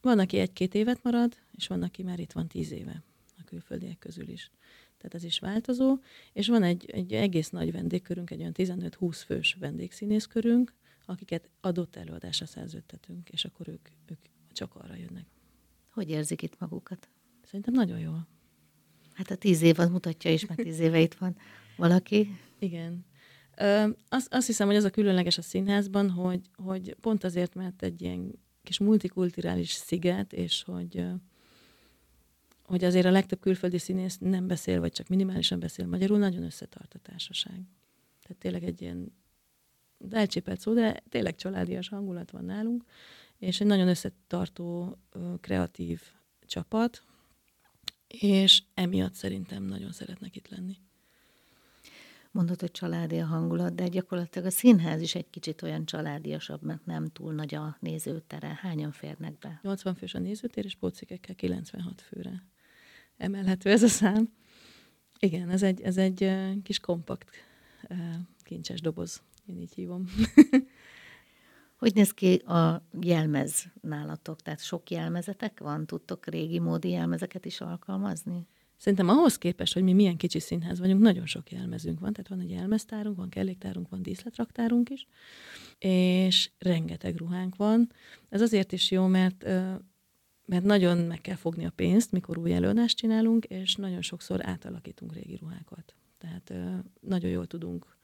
Van, 0.00 0.18
aki 0.18 0.38
egy-két 0.38 0.74
évet 0.74 1.02
marad, 1.02 1.36
és 1.50 1.66
van, 1.66 1.82
aki 1.82 2.02
már 2.02 2.18
itt 2.18 2.32
van 2.32 2.48
tíz 2.48 2.72
éve 2.72 3.02
a 3.38 3.44
külföldiek 3.44 3.98
közül 3.98 4.28
is. 4.28 4.50
Tehát 4.96 5.14
ez 5.14 5.24
is 5.24 5.38
változó, 5.38 5.98
és 6.32 6.48
van 6.48 6.62
egy, 6.62 6.90
egy 6.90 7.12
egész 7.12 7.50
nagy 7.50 7.72
vendégkörünk, 7.72 8.30
egy 8.30 8.40
olyan 8.40 8.54
15-20 8.56 9.22
fős 9.26 9.56
vendégszínészkörünk, 9.60 10.74
akiket 11.06 11.48
adott 11.60 11.96
előadásra 11.96 12.46
szerződtetünk, 12.46 13.28
és 13.28 13.44
akkor 13.44 13.68
ők, 13.68 13.88
ők 14.06 14.20
csak 14.52 14.74
arra 14.74 14.94
jönnek. 14.94 15.26
Hogy 15.88 16.10
érzik 16.10 16.42
itt 16.42 16.58
magukat? 16.58 17.08
Szerintem 17.50 17.74
nagyon 17.74 17.98
jól. 17.98 18.28
Hát 19.12 19.30
a 19.30 19.34
tíz 19.34 19.62
év 19.62 19.78
az 19.78 19.88
mutatja 19.88 20.32
is, 20.32 20.46
mert 20.46 20.62
tíz 20.62 20.78
éve 20.78 21.00
itt 21.00 21.14
van 21.14 21.36
valaki. 21.76 22.36
Igen. 22.58 23.04
Ö, 23.56 23.88
azt, 24.08 24.34
azt 24.34 24.46
hiszem, 24.46 24.66
hogy 24.66 24.76
az 24.76 24.84
a 24.84 24.90
különleges 24.90 25.38
a 25.38 25.42
színházban, 25.42 26.10
hogy, 26.10 26.40
hogy 26.56 26.96
pont 27.00 27.24
azért, 27.24 27.54
mert 27.54 27.82
egy 27.82 28.02
ilyen 28.02 28.38
kis 28.62 28.78
multikulturális 28.78 29.70
sziget, 29.70 30.32
és 30.32 30.62
hogy, 30.62 31.04
hogy 32.62 32.84
azért 32.84 33.06
a 33.06 33.10
legtöbb 33.10 33.40
külföldi 33.40 33.78
színész 33.78 34.18
nem 34.18 34.46
beszél, 34.46 34.80
vagy 34.80 34.92
csak 34.92 35.08
minimálisan 35.08 35.60
beszél 35.60 35.86
magyarul, 35.86 36.18
nagyon 36.18 36.42
összetart 36.42 36.94
a 36.94 36.98
társaság. 36.98 37.60
Tehát 38.22 38.38
tényleg 38.38 38.64
egy 38.64 38.82
ilyen 38.82 39.12
elcsépelt 40.10 40.60
szó, 40.60 40.74
de 40.74 41.02
tényleg 41.08 41.34
családias 41.34 41.88
hangulat 41.88 42.30
van 42.30 42.44
nálunk, 42.44 42.84
és 43.38 43.60
egy 43.60 43.66
nagyon 43.66 43.88
összetartó, 43.88 44.96
kreatív 45.40 46.00
csapat, 46.46 47.04
és 48.18 48.62
emiatt 48.74 49.14
szerintem 49.14 49.62
nagyon 49.62 49.92
szeretnek 49.92 50.36
itt 50.36 50.48
lenni. 50.48 50.76
Mondod, 52.30 52.60
hogy 52.60 52.70
családi 52.70 53.18
a 53.18 53.26
hangulat, 53.26 53.74
de 53.74 53.88
gyakorlatilag 53.88 54.46
a 54.46 54.50
színház 54.50 55.00
is 55.00 55.14
egy 55.14 55.30
kicsit 55.30 55.62
olyan 55.62 55.84
családiasabb, 55.84 56.62
mert 56.62 56.86
nem 56.86 57.06
túl 57.06 57.32
nagy 57.32 57.54
a 57.54 57.76
nézőtere. 57.80 58.58
Hányan 58.60 58.92
férnek 58.92 59.38
be? 59.38 59.60
80 59.62 59.94
fős 59.94 60.14
a 60.14 60.18
nézőtér, 60.18 60.64
és 60.64 60.74
pócikekkel 60.74 61.34
96 61.34 62.00
főre 62.00 62.42
emelhető 63.16 63.70
ez 63.70 63.82
a 63.82 63.88
szám. 63.88 64.32
Igen, 65.18 65.50
ez 65.50 65.62
egy, 65.62 65.80
ez 65.80 65.96
egy 65.96 66.32
kis 66.62 66.78
kompakt, 66.78 67.30
kincses 68.42 68.80
doboz, 68.80 69.22
én 69.46 69.60
így 69.60 69.74
hívom. 69.74 70.04
Hogy 71.80 71.94
néz 71.94 72.10
ki 72.10 72.34
a 72.34 72.82
jelmez 73.00 73.64
nálatok? 73.80 74.40
Tehát 74.40 74.62
sok 74.62 74.90
jelmezetek 74.90 75.60
van? 75.60 75.86
Tudtok 75.86 76.26
régi 76.26 76.58
módi 76.58 76.90
jelmezeket 76.90 77.44
is 77.44 77.60
alkalmazni? 77.60 78.46
Szerintem 78.76 79.08
ahhoz 79.08 79.38
képest, 79.38 79.72
hogy 79.72 79.82
mi 79.82 79.92
milyen 79.92 80.16
kicsi 80.16 80.40
színház 80.40 80.78
vagyunk, 80.78 81.00
nagyon 81.00 81.26
sok 81.26 81.50
jelmezünk 81.50 82.00
van. 82.00 82.12
Tehát 82.12 82.30
van 82.30 82.40
egy 82.40 82.50
jelmeztárunk, 82.50 83.16
van 83.16 83.28
kelléktárunk, 83.28 83.88
van 83.88 84.02
díszletraktárunk 84.02 84.90
is, 84.90 85.06
és 85.78 86.50
rengeteg 86.58 87.16
ruhánk 87.16 87.56
van. 87.56 87.92
Ez 88.28 88.40
azért 88.40 88.72
is 88.72 88.90
jó, 88.90 89.06
mert 89.06 89.44
mert 90.44 90.64
nagyon 90.64 90.98
meg 90.98 91.20
kell 91.20 91.36
fogni 91.36 91.64
a 91.64 91.70
pénzt, 91.70 92.12
mikor 92.12 92.38
új 92.38 92.52
előadást 92.52 92.96
csinálunk, 92.96 93.44
és 93.44 93.74
nagyon 93.74 94.02
sokszor 94.02 94.46
átalakítunk 94.46 95.14
régi 95.14 95.36
ruhákat. 95.36 95.94
Tehát 96.18 96.52
nagyon 97.00 97.30
jól 97.30 97.46
tudunk 97.46 97.98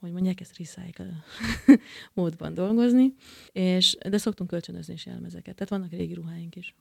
hogy 0.00 0.12
mondják, 0.12 0.40
ezt 0.40 0.58
recycle 0.58 1.24
módban 2.14 2.54
dolgozni, 2.54 3.14
és, 3.52 3.96
de 4.08 4.18
szoktunk 4.18 4.50
kölcsönözni 4.50 4.94
is 4.94 5.06
jelmezeket, 5.06 5.54
tehát 5.54 5.70
vannak 5.70 5.90
régi 5.90 6.14
ruháink 6.14 6.56
is. 6.56 6.74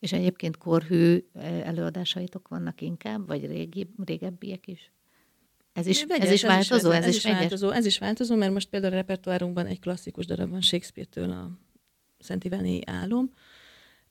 És 0.00 0.12
egyébként 0.12 0.56
korhű 0.56 1.24
előadásaitok 1.42 2.48
vannak 2.48 2.80
inkább, 2.80 3.26
vagy 3.26 3.46
régi, 3.46 3.90
régebbiek 4.04 4.66
is? 4.66 4.92
Ez 5.72 5.86
is, 5.86 6.04
vegyes, 6.04 6.26
ez 6.26 6.32
is 6.32 6.42
változó? 6.42 6.90
Ez, 6.90 7.04
ez, 7.04 7.08
is, 7.08 7.16
is 7.16 7.30
változó, 7.30 7.70
ez 7.70 7.86
is 7.86 7.98
változó, 7.98 8.36
mert 8.36 8.52
most 8.52 8.68
például 8.68 8.92
a 8.92 8.96
repertoárunkban 8.96 9.66
egy 9.66 9.80
klasszikus 9.80 10.26
darab 10.26 10.50
van 10.50 10.60
Shakespeare-től 10.60 11.30
a 11.30 11.50
Szent 12.18 12.44
Iványi 12.44 12.80
álom, 12.86 13.30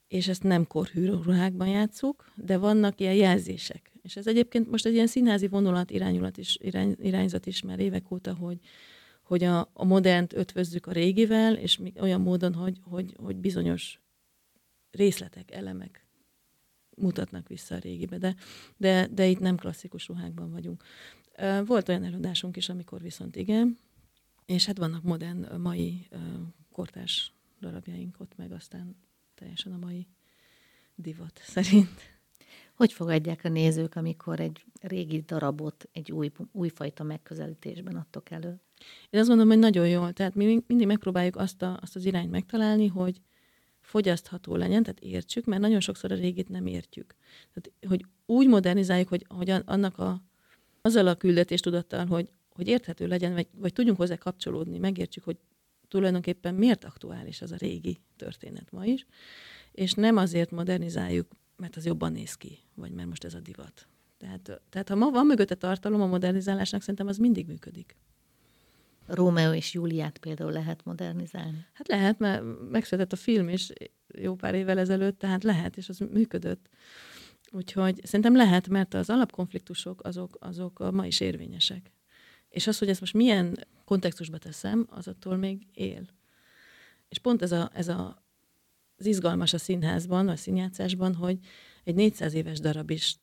és 0.07 0.27
ezt 0.27 0.43
nem 0.43 0.67
korhű 0.67 1.05
ruhákban 1.05 1.67
játszuk, 1.67 2.31
de 2.35 2.57
vannak 2.57 2.99
ilyen 2.99 3.13
jelzések. 3.13 3.91
És 4.07 4.15
ez 4.15 4.27
egyébként 4.27 4.69
most 4.69 4.85
egy 4.85 4.93
ilyen 4.93 5.07
színházi 5.07 5.47
vonulat, 5.47 5.91
irányulat 5.91 6.37
is, 6.37 6.57
irány, 6.61 6.95
irányzat 7.01 7.45
is 7.45 7.61
már 7.61 7.79
évek 7.79 8.11
óta, 8.11 8.33
hogy, 8.33 8.59
hogy 9.23 9.43
a, 9.43 9.69
a 9.73 9.85
modernt 9.85 10.33
ötvözzük 10.33 10.85
a 10.85 10.91
régivel, 10.91 11.55
és 11.55 11.79
olyan 11.99 12.21
módon, 12.21 12.53
hogy, 12.53 12.79
hogy, 12.83 13.13
hogy 13.23 13.35
bizonyos 13.35 14.01
részletek, 14.91 15.51
elemek 15.51 16.05
mutatnak 16.95 17.47
vissza 17.47 17.75
a 17.75 17.79
régibe, 17.79 18.17
de, 18.17 18.35
de, 18.77 19.07
de 19.07 19.25
itt 19.25 19.39
nem 19.39 19.57
klasszikus 19.57 20.07
ruhákban 20.07 20.51
vagyunk. 20.51 20.83
Volt 21.65 21.89
olyan 21.89 22.03
előadásunk 22.03 22.57
is, 22.57 22.69
amikor 22.69 23.01
viszont 23.01 23.35
igen, 23.35 23.77
és 24.45 24.65
hát 24.65 24.77
vannak 24.77 25.03
modern, 25.03 25.61
mai 25.61 26.07
kortárs 26.71 27.33
darabjaink 27.59 28.19
ott 28.19 28.37
meg, 28.37 28.51
aztán 28.51 28.95
teljesen 29.35 29.71
a 29.71 29.77
mai 29.77 30.07
divat 30.95 31.41
szerint. 31.43 32.16
Hogy 32.77 32.93
fogadják 32.93 33.43
a 33.43 33.49
nézők, 33.49 33.95
amikor 33.95 34.39
egy 34.39 34.65
régi 34.81 35.21
darabot 35.21 35.89
egy 35.91 36.11
új, 36.11 36.31
újfajta 36.51 37.03
megközelítésben 37.03 37.95
adtok 37.95 38.31
elő? 38.31 38.59
Én 39.09 39.19
azt 39.19 39.27
gondolom, 39.27 39.51
hogy 39.51 39.59
nagyon 39.59 39.87
jól. 39.87 40.13
Tehát 40.13 40.35
mi 40.35 40.63
mindig 40.67 40.87
megpróbáljuk 40.87 41.35
azt, 41.35 41.61
a, 41.61 41.79
azt 41.81 41.95
az 41.95 42.05
irányt 42.05 42.31
megtalálni, 42.31 42.87
hogy 42.87 43.21
fogyasztható 43.79 44.55
legyen, 44.55 44.83
tehát 44.83 44.99
értsük, 44.99 45.45
mert 45.45 45.61
nagyon 45.61 45.79
sokszor 45.79 46.11
a 46.11 46.15
régit 46.15 46.49
nem 46.49 46.65
értjük. 46.65 47.15
Tehát, 47.53 47.71
hogy 47.87 48.05
úgy 48.25 48.47
modernizáljuk, 48.47 49.07
hogy, 49.07 49.25
hogy 49.27 49.49
annak 49.49 49.97
a, 49.97 50.23
azzal 50.81 51.07
a 51.07 51.15
küldetés 51.15 51.59
tudattal, 51.59 52.05
hogy, 52.05 52.31
hogy 52.49 52.67
érthető 52.67 53.07
legyen, 53.07 53.33
vagy, 53.33 53.47
vagy 53.55 53.73
tudjunk 53.73 53.97
hozzá 53.97 54.15
kapcsolódni, 54.15 54.77
megértsük, 54.77 55.23
hogy 55.23 55.37
tulajdonképpen 55.87 56.55
miért 56.55 56.83
aktuális 56.83 57.41
az 57.41 57.51
a 57.51 57.57
régi 57.57 57.99
történet 58.15 58.71
ma 58.71 58.85
is, 58.85 59.05
és 59.71 59.93
nem 59.93 60.17
azért 60.17 60.51
modernizáljuk, 60.51 61.27
mert 61.57 61.75
az 61.75 61.85
jobban 61.85 62.11
néz 62.11 62.33
ki, 62.33 62.59
vagy 62.73 62.91
mert 62.91 63.07
most 63.07 63.23
ez 63.23 63.33
a 63.33 63.39
divat. 63.39 63.87
Tehát, 64.17 64.61
tehát 64.69 64.89
ha 64.89 64.95
ma 64.95 65.09
van 65.09 65.25
mögötte 65.25 65.55
tartalom 65.55 66.01
a 66.01 66.05
modernizálásnak, 66.05 66.81
szerintem 66.81 67.07
az 67.07 67.17
mindig 67.17 67.47
működik. 67.47 67.95
Rómeó 69.05 69.53
és 69.53 69.73
Júliát 69.73 70.17
például 70.17 70.51
lehet 70.51 70.83
modernizálni? 70.85 71.65
Hát 71.73 71.87
lehet, 71.87 72.19
mert 72.19 72.43
megszületett 72.69 73.11
a 73.13 73.15
film 73.15 73.49
is 73.49 73.69
jó 74.07 74.35
pár 74.35 74.55
évvel 74.55 74.79
ezelőtt, 74.79 75.19
tehát 75.19 75.43
lehet, 75.43 75.77
és 75.77 75.89
az 75.89 75.97
működött. 75.97 76.69
Úgyhogy 77.51 77.99
szerintem 78.03 78.35
lehet, 78.35 78.67
mert 78.67 78.93
az 78.93 79.09
alapkonfliktusok 79.09 80.03
azok, 80.03 80.37
azok 80.39 80.91
ma 80.91 81.05
is 81.05 81.19
érvényesek. 81.19 81.91
És 82.49 82.67
az, 82.67 82.77
hogy 82.77 82.89
ezt 82.89 82.99
most 82.99 83.13
milyen 83.13 83.67
kontextusba 83.85 84.37
teszem, 84.37 84.87
az 84.89 85.07
attól 85.07 85.35
még 85.35 85.67
él. 85.73 86.07
És 87.09 87.19
pont 87.19 87.41
ez, 87.41 87.51
a, 87.51 87.69
ez 87.73 87.87
a, 87.87 88.26
az 88.97 89.05
izgalmas 89.05 89.53
a 89.53 89.57
színházban, 89.57 90.27
a 90.27 90.35
színjátszásban, 90.35 91.15
hogy 91.15 91.37
egy 91.83 91.95
400 91.95 92.33
éves 92.33 92.59
darab 92.59 92.89
is 92.89 93.17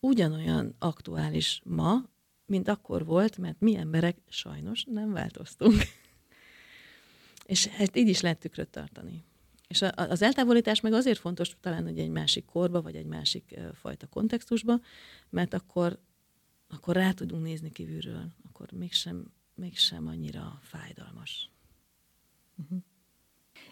ugyanolyan 0.00 0.74
aktuális 0.78 1.60
ma, 1.64 2.04
mint 2.46 2.68
akkor 2.68 3.04
volt, 3.04 3.38
mert 3.38 3.60
mi 3.60 3.76
emberek 3.76 4.18
sajnos 4.28 4.84
nem 4.84 5.12
változtunk. 5.12 5.74
és 7.46 7.66
hát 7.66 7.96
így 7.96 8.08
is 8.08 8.20
lehet 8.20 8.38
tükröt 8.38 8.68
tartani. 8.68 9.24
És 9.68 9.82
az 9.94 10.22
eltávolítás 10.22 10.80
meg 10.80 10.92
azért 10.92 11.18
fontos 11.18 11.56
talán, 11.60 11.82
hogy 11.82 11.98
egy 11.98 12.10
másik 12.10 12.44
korba, 12.44 12.82
vagy 12.82 12.96
egy 12.96 13.06
másik 13.06 13.58
fajta 13.72 14.06
kontextusba, 14.06 14.80
mert 15.30 15.54
akkor, 15.54 15.98
akkor 16.68 16.94
rá 16.94 17.12
tudunk 17.12 17.42
nézni 17.42 17.70
kívülről, 17.70 18.32
akkor 18.42 18.72
mégsem, 18.72 19.32
mégsem 19.54 20.06
annyira 20.06 20.58
fájdalmas. 20.62 21.50
Uh-huh. 22.56 22.82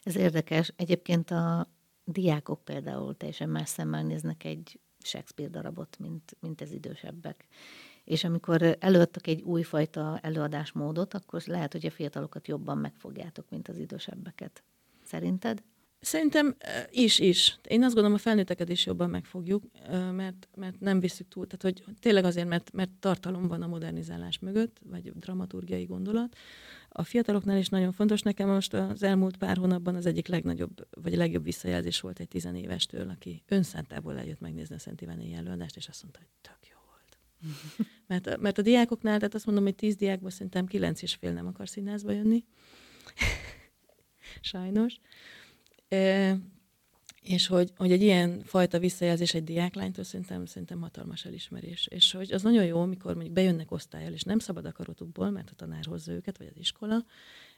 Ez 0.04 0.16
érdekes. 0.16 0.72
Egyébként 0.76 1.30
a 1.30 1.68
diákok 2.04 2.64
például 2.64 3.16
teljesen 3.16 3.48
más 3.48 3.68
szemmel 3.68 4.02
néznek 4.02 4.44
egy 4.44 4.80
Shakespeare 5.02 5.50
darabot, 5.50 5.98
mint, 5.98 6.36
mint 6.40 6.60
az 6.60 6.70
idősebbek. 6.70 7.46
És 8.04 8.24
amikor 8.24 8.76
előadtak 8.80 9.26
egy 9.26 9.42
újfajta 9.42 10.18
előadásmódot, 10.22 11.14
akkor 11.14 11.42
lehet, 11.46 11.72
hogy 11.72 11.86
a 11.86 11.90
fiatalokat 11.90 12.48
jobban 12.48 12.78
megfogjátok, 12.78 13.50
mint 13.50 13.68
az 13.68 13.78
idősebbeket. 13.78 14.62
Szerinted? 15.02 15.62
Szerintem 16.00 16.56
is, 16.90 17.18
is. 17.18 17.58
Én 17.68 17.82
azt 17.82 17.94
gondolom, 17.94 18.16
a 18.16 18.20
felnőtteket 18.20 18.68
is 18.68 18.86
jobban 18.86 19.10
megfogjuk, 19.10 19.64
mert, 20.12 20.48
mert 20.56 20.80
nem 20.80 21.00
visszük 21.00 21.28
túl. 21.28 21.46
Tehát, 21.46 21.62
hogy 21.62 21.94
tényleg 22.00 22.24
azért, 22.24 22.48
mert, 22.48 22.72
mert 22.72 22.90
tartalom 23.00 23.48
van 23.48 23.62
a 23.62 23.66
modernizálás 23.66 24.38
mögött, 24.38 24.80
vagy 24.90 25.12
dramaturgiai 25.12 25.84
gondolat. 25.84 26.36
A 26.96 27.04
fiataloknál 27.04 27.58
is 27.58 27.68
nagyon 27.68 27.92
fontos. 27.92 28.22
Nekem 28.22 28.48
most 28.48 28.74
az 28.74 29.02
elmúlt 29.02 29.36
pár 29.36 29.56
hónapban 29.56 29.94
az 29.94 30.06
egyik 30.06 30.26
legnagyobb, 30.26 30.86
vagy 30.90 31.16
legjobb 31.16 31.44
visszajelzés 31.44 32.00
volt 32.00 32.20
egy 32.20 32.28
tizenévestől, 32.28 33.08
aki 33.08 33.42
önszántából 33.48 34.18
eljött 34.18 34.40
megnézni 34.40 34.74
a 34.74 34.78
Szent 34.78 35.00
Iványi 35.00 35.34
előadást, 35.34 35.76
és 35.76 35.88
azt 35.88 36.02
mondta, 36.02 36.20
hogy 36.20 36.28
tök 36.40 36.70
jó 36.70 36.76
volt. 36.86 37.18
mert, 38.06 38.40
mert 38.40 38.58
a 38.58 38.62
diákoknál, 38.62 39.16
tehát 39.16 39.34
azt 39.34 39.46
mondom, 39.46 39.64
hogy 39.64 39.74
tíz 39.74 39.96
diákból 39.96 40.30
szerintem 40.30 40.66
kilenc 40.66 41.02
és 41.02 41.14
fél 41.14 41.32
nem 41.32 41.46
akar 41.46 41.68
színházba 41.68 42.12
jönni. 42.12 42.44
Sajnos. 44.40 44.98
És 47.24 47.46
hogy, 47.46 47.72
hogy 47.76 47.92
egy 47.92 48.02
ilyen 48.02 48.42
fajta 48.42 48.78
visszajelzés 48.78 49.34
egy 49.34 49.44
diáklánytól 49.44 50.04
szerintem, 50.04 50.46
szerintem 50.46 50.80
hatalmas 50.80 51.24
elismerés. 51.24 51.86
És 51.86 52.12
hogy 52.12 52.32
az 52.32 52.42
nagyon 52.42 52.64
jó, 52.64 52.80
amikor 52.80 53.14
mondjuk 53.14 53.34
bejönnek 53.34 53.70
osztályjal, 53.70 54.12
és 54.12 54.22
nem 54.22 54.38
szabad 54.38 54.64
akaratukból, 54.64 55.30
mert 55.30 55.50
a 55.50 55.54
tanár 55.54 55.84
hozza 55.84 56.12
őket, 56.12 56.38
vagy 56.38 56.46
az 56.46 56.56
iskola, 56.56 57.04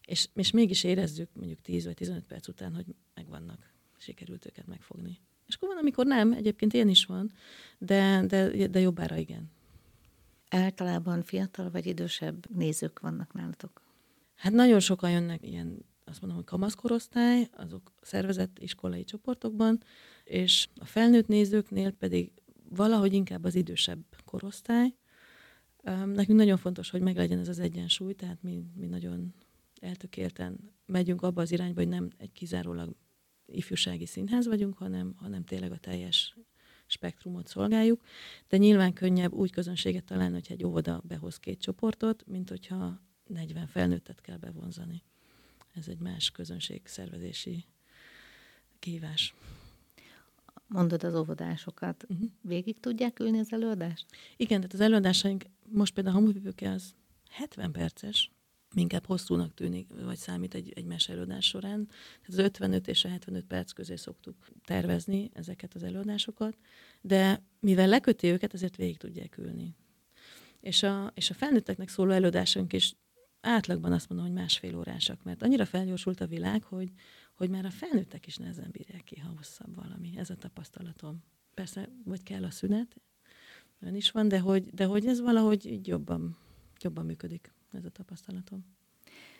és, 0.04 0.28
és 0.34 0.50
mégis 0.50 0.84
érezzük 0.84 1.28
mondjuk 1.32 1.60
10 1.60 1.84
vagy 1.84 1.94
15 1.94 2.24
perc 2.24 2.48
után, 2.48 2.74
hogy 2.74 2.84
megvannak, 3.14 3.72
sikerült 3.98 4.46
őket 4.46 4.66
megfogni. 4.66 5.20
És 5.46 5.54
akkor 5.54 5.68
van, 5.68 5.78
amikor 5.78 6.06
nem, 6.06 6.32
egyébként 6.32 6.72
ilyen 6.72 6.88
is 6.88 7.04
van, 7.04 7.32
de, 7.78 8.24
de, 8.26 8.66
de 8.66 8.80
jobbára 8.80 9.16
igen. 9.16 9.50
Általában 10.50 11.22
fiatal 11.22 11.70
vagy 11.70 11.86
idősebb 11.86 12.56
nézők 12.56 13.00
vannak 13.00 13.32
nálatok? 13.32 13.82
Hát 14.34 14.52
nagyon 14.52 14.80
sokan 14.80 15.10
jönnek 15.10 15.42
ilyen 15.42 15.84
azt 16.08 16.20
mondom, 16.20 16.38
hogy 16.38 16.46
kamaszkorosztály, 16.46 17.48
azok 17.52 17.92
szervezett 18.00 18.58
iskolai 18.58 19.04
csoportokban, 19.04 19.82
és 20.24 20.68
a 20.74 20.84
felnőtt 20.84 21.26
nézőknél 21.26 21.90
pedig 21.90 22.32
valahogy 22.68 23.12
inkább 23.12 23.44
az 23.44 23.54
idősebb 23.54 24.04
korosztály. 24.24 24.94
Nekünk 26.04 26.38
nagyon 26.38 26.56
fontos, 26.56 26.90
hogy 26.90 27.00
meglegyen 27.00 27.38
ez 27.38 27.48
az 27.48 27.58
egyensúly, 27.58 28.14
tehát 28.14 28.42
mi, 28.42 28.64
mi 28.74 28.86
nagyon 28.86 29.34
eltökélten 29.80 30.72
megyünk 30.86 31.22
abba 31.22 31.40
az 31.40 31.52
irányba, 31.52 31.80
hogy 31.80 31.88
nem 31.88 32.10
egy 32.16 32.32
kizárólag 32.32 32.96
ifjúsági 33.46 34.06
színház 34.06 34.46
vagyunk, 34.46 34.78
hanem, 34.78 35.14
hanem 35.16 35.44
tényleg 35.44 35.72
a 35.72 35.78
teljes 35.78 36.36
spektrumot 36.86 37.46
szolgáljuk, 37.46 38.02
de 38.48 38.56
nyilván 38.56 38.92
könnyebb 38.92 39.32
úgy 39.32 39.50
közönséget 39.50 40.04
találni, 40.04 40.34
hogyha 40.34 40.54
egy 40.54 40.64
óvoda 40.64 41.02
behoz 41.04 41.36
két 41.38 41.60
csoportot, 41.60 42.26
mint 42.26 42.48
hogyha 42.48 43.00
40 43.26 43.66
felnőttet 43.66 44.20
kell 44.20 44.36
bevonzani 44.36 45.02
ez 45.76 45.88
egy 45.88 45.98
más 45.98 46.30
közönségszervezési 46.30 47.64
kívás. 48.78 49.34
Mondod 50.66 51.04
az 51.04 51.14
óvodásokat. 51.14 52.04
Uh-huh. 52.08 52.30
Végig 52.40 52.80
tudják 52.80 53.18
ülni 53.20 53.38
az 53.38 53.52
előadást? 53.52 54.06
Igen, 54.36 54.56
tehát 54.56 54.74
az 54.74 54.80
előadásaink, 54.80 55.44
most 55.68 55.94
például 55.94 56.16
a 56.16 56.18
Hamupipőke 56.18 56.70
az 56.70 56.94
70 57.30 57.72
perces, 57.72 58.30
inkább 58.74 59.06
hosszúnak 59.06 59.54
tűnik, 59.54 59.88
vagy 60.04 60.16
számít 60.16 60.54
egy, 60.54 60.72
egy 60.74 60.84
meselőadás 60.84 61.46
során. 61.46 61.86
Tehát 61.86 62.28
az 62.28 62.38
55 62.38 62.88
és 62.88 63.04
a 63.04 63.08
75 63.08 63.44
perc 63.44 63.72
közé 63.72 63.96
szoktuk 63.96 64.36
tervezni 64.64 65.30
ezeket 65.34 65.74
az 65.74 65.82
előadásokat, 65.82 66.56
de 67.00 67.42
mivel 67.60 67.88
leköti 67.88 68.26
őket, 68.26 68.54
ezért 68.54 68.76
végig 68.76 68.96
tudják 68.96 69.38
ülni. 69.38 69.74
És 70.60 70.82
a, 70.82 71.12
és 71.14 71.30
a 71.30 71.34
felnőtteknek 71.34 71.88
szóló 71.88 72.10
előadásunk 72.10 72.72
is 72.72 72.96
átlagban 73.46 73.92
azt 73.92 74.08
mondom, 74.08 74.26
hogy 74.26 74.36
másfél 74.36 74.76
órásak, 74.76 75.22
mert 75.22 75.42
annyira 75.42 75.64
felgyorsult 75.64 76.20
a 76.20 76.26
világ, 76.26 76.62
hogy, 76.62 76.92
hogy 77.34 77.50
már 77.50 77.64
a 77.64 77.70
felnőttek 77.70 78.26
is 78.26 78.36
nehezen 78.36 78.68
bírják 78.70 79.04
ki, 79.04 79.18
ha 79.18 79.32
hosszabb 79.36 79.74
valami. 79.74 80.12
Ez 80.16 80.30
a 80.30 80.36
tapasztalatom. 80.36 81.22
Persze, 81.54 81.88
vagy 82.04 82.22
kell 82.22 82.44
a 82.44 82.50
szünet, 82.50 82.96
olyan 83.82 83.94
is 83.94 84.10
van, 84.10 84.28
de 84.28 84.38
hogy, 84.40 84.70
de 84.70 84.84
hogy 84.84 85.06
ez 85.06 85.20
valahogy 85.20 85.66
így 85.66 85.86
jobban, 85.86 86.36
jobban 86.80 87.04
működik, 87.04 87.52
ez 87.72 87.84
a 87.84 87.90
tapasztalatom. 87.90 88.64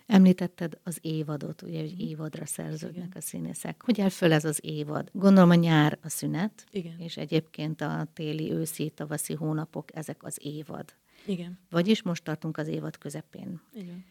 Említetted 0.06 0.78
az 0.82 0.98
évadot, 1.00 1.62
ugye, 1.62 1.80
hogy 1.80 1.92
mhm. 1.92 2.00
évadra 2.00 2.46
szerződnek 2.46 3.06
Igen. 3.06 3.16
a 3.16 3.20
színészek. 3.20 3.82
Hogy 3.82 4.00
áll 4.00 4.08
föl 4.08 4.32
ez 4.32 4.44
az 4.44 4.58
évad? 4.62 5.10
Gondolom 5.12 5.50
a 5.50 5.54
nyár 5.54 5.98
a 6.02 6.08
szünet, 6.08 6.66
Igen. 6.70 6.98
és 6.98 7.16
egyébként 7.16 7.80
a 7.80 8.06
téli, 8.12 8.52
őszi, 8.52 8.90
tavaszi 8.90 9.34
hónapok, 9.34 9.96
ezek 9.96 10.22
az 10.22 10.38
évad. 10.42 10.94
Igen. 11.26 11.58
Vagyis 11.70 12.02
most 12.02 12.24
tartunk 12.24 12.56
az 12.56 12.68
évad 12.68 12.98
közepén. 12.98 13.60
Igen. 13.74 14.04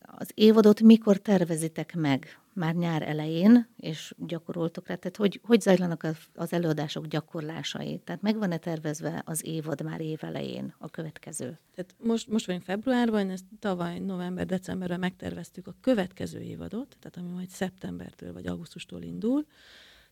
Az 0.00 0.30
évadot 0.34 0.80
mikor 0.80 1.16
tervezitek 1.16 1.94
meg? 1.94 2.40
Már 2.52 2.74
nyár 2.74 3.02
elején, 3.02 3.68
és 3.76 4.14
gyakoroltok 4.16 4.88
rá? 4.88 4.94
Tehát 4.94 5.16
hogy, 5.16 5.40
hogy 5.42 5.60
zajlanak 5.60 6.06
az 6.34 6.52
előadások 6.52 7.06
gyakorlásai? 7.06 8.00
Tehát 8.04 8.22
megvan-e 8.22 8.56
tervezve 8.56 9.22
az 9.26 9.46
évad 9.46 9.82
már 9.82 10.00
év 10.00 10.18
elején, 10.24 10.74
a 10.78 10.88
következő? 10.88 11.58
Tehát 11.74 11.94
most, 11.98 12.28
most 12.28 12.46
vagyunk 12.46 12.64
februárban, 12.64 13.30
ezt 13.30 13.44
tavaly 13.58 13.98
november-decemberben 13.98 14.98
megterveztük 14.98 15.66
a 15.66 15.74
következő 15.80 16.40
évadot, 16.40 16.96
tehát 17.00 17.16
ami 17.16 17.34
majd 17.34 17.48
szeptembertől 17.48 18.32
vagy 18.32 18.46
augusztustól 18.46 19.02
indul. 19.02 19.46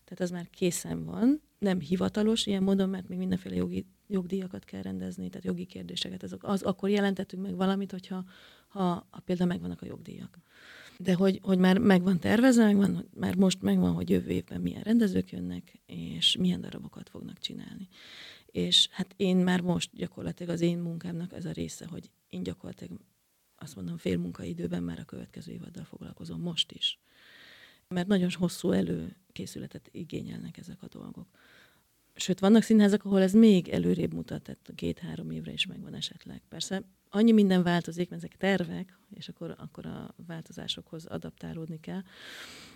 Tehát 0.07 0.23
az 0.23 0.29
már 0.29 0.49
készen 0.49 1.05
van, 1.05 1.41
nem 1.59 1.79
hivatalos 1.79 2.45
ilyen 2.45 2.63
módon, 2.63 2.89
mert 2.89 3.07
még 3.07 3.17
mindenféle 3.17 3.55
jogi, 3.55 3.85
jogdíjakat 4.07 4.65
kell 4.65 4.81
rendezni, 4.81 5.29
tehát 5.29 5.45
jogi 5.45 5.65
kérdéseket. 5.65 6.23
Azok, 6.23 6.43
az, 6.43 6.61
akkor 6.61 6.89
jelentettünk 6.89 7.43
meg 7.43 7.55
valamit, 7.55 7.91
hogyha 7.91 8.25
ha, 8.67 9.07
ha 9.09 9.19
például 9.25 9.49
megvannak 9.49 9.81
a 9.81 9.85
jogdíjak. 9.85 10.39
De 10.97 11.13
hogy, 11.13 11.39
hogy 11.41 11.57
már 11.57 11.77
megvan 11.77 12.19
tervezve, 12.19 12.65
megvan, 12.65 13.09
már 13.13 13.35
most 13.35 13.61
megvan, 13.61 13.93
hogy 13.93 14.09
jövő 14.09 14.29
évben 14.29 14.61
milyen 14.61 14.81
rendezők 14.81 15.31
jönnek, 15.31 15.79
és 15.85 16.35
milyen 16.39 16.61
darabokat 16.61 17.09
fognak 17.09 17.39
csinálni. 17.39 17.87
És 18.45 18.87
hát 18.91 19.13
én 19.15 19.37
már 19.37 19.61
most 19.61 19.89
gyakorlatilag 19.93 20.51
az 20.51 20.61
én 20.61 20.77
munkámnak 20.77 21.33
ez 21.33 21.45
a 21.45 21.51
része, 21.51 21.87
hogy 21.87 22.11
én 22.29 22.43
gyakorlatilag 22.43 22.99
azt 23.55 23.75
mondom 23.75 23.97
fél 23.97 24.17
munkaidőben 24.17 24.83
már 24.83 24.99
a 24.99 25.05
következő 25.05 25.51
évaddal 25.51 25.83
foglalkozom 25.83 26.41
most 26.41 26.71
is. 26.71 26.99
Mert 27.87 28.07
nagyon 28.07 28.29
hosszú 28.33 28.71
előkészületet 28.71 29.89
igényelnek 29.91 30.57
ezek 30.57 30.83
a 30.83 30.87
dolgok. 30.87 31.27
Sőt, 32.15 32.39
vannak 32.39 32.61
színházak, 32.61 33.05
ahol 33.05 33.21
ez 33.21 33.33
még 33.33 33.67
előrébb 33.67 34.13
mutat, 34.13 34.41
tehát 34.41 34.71
két-három 34.75 35.31
évre 35.31 35.51
is 35.51 35.65
megvan 35.65 35.93
esetleg. 35.93 36.41
Persze 36.49 36.83
annyi 37.09 37.31
minden 37.31 37.63
változik, 37.63 38.09
mert 38.09 38.23
ezek 38.23 38.37
tervek, 38.37 38.97
és 39.13 39.29
akkor, 39.29 39.55
akkor 39.57 39.85
a 39.85 40.15
változásokhoz 40.27 41.05
adaptálódni 41.05 41.79
kell. 41.79 42.01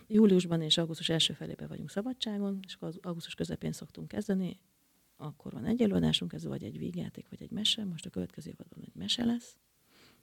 Júliusban 0.08 0.62
és 0.62 0.78
augusztus 0.78 1.10
első 1.10 1.34
felében 1.34 1.68
vagyunk 1.68 1.90
szabadságon, 1.90 2.60
és 2.68 2.74
akkor 2.74 2.88
az 2.88 3.00
augusztus 3.02 3.36
közepén 3.36 3.72
szoktunk 3.72 4.08
kezdeni, 4.08 4.60
akkor 5.18 5.52
van 5.52 5.66
egy 5.66 5.82
előadásunk, 5.82 6.34
ez 6.34 6.46
vagy 6.46 6.64
egy 6.64 6.78
vígjáték, 6.78 7.26
vagy 7.30 7.42
egy 7.42 7.52
mese, 7.52 7.86
most 7.86 8.06
a 8.06 8.10
következő 8.10 8.50
évadban 8.50 8.80
egy 8.82 8.96
mese 8.96 9.26
lesz. 9.26 9.58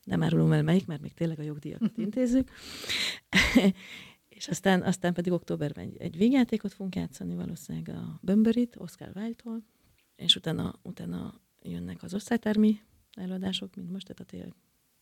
Nem 0.04 0.22
árulom 0.22 0.52
el 0.52 0.62
melyik, 0.62 0.86
mert 0.86 1.00
még 1.00 1.14
tényleg 1.14 1.38
a 1.38 1.42
jogdíjakat 1.42 1.96
intézzük. 2.06 2.50
És 4.38 4.48
aztán, 4.48 4.82
aztán 4.82 5.14
pedig 5.14 5.32
októberben 5.32 5.84
egy, 5.84 5.96
egy 5.96 6.16
vígjátékot 6.16 6.72
fogunk 6.72 6.94
játszani, 6.94 7.34
valószínűleg 7.34 7.88
a 7.88 8.18
Bömbörit, 8.22 8.76
Oscar 8.76 9.10
Wilde-tól, 9.14 9.62
és 10.16 10.36
utána, 10.36 10.78
utána 10.82 11.40
jönnek 11.62 12.02
az 12.02 12.14
osztálytermi 12.14 12.80
előadások, 13.12 13.74
mint 13.76 13.90
most, 13.90 14.06
tehát 14.06 14.20
a 14.20 14.24
tél 14.24 14.54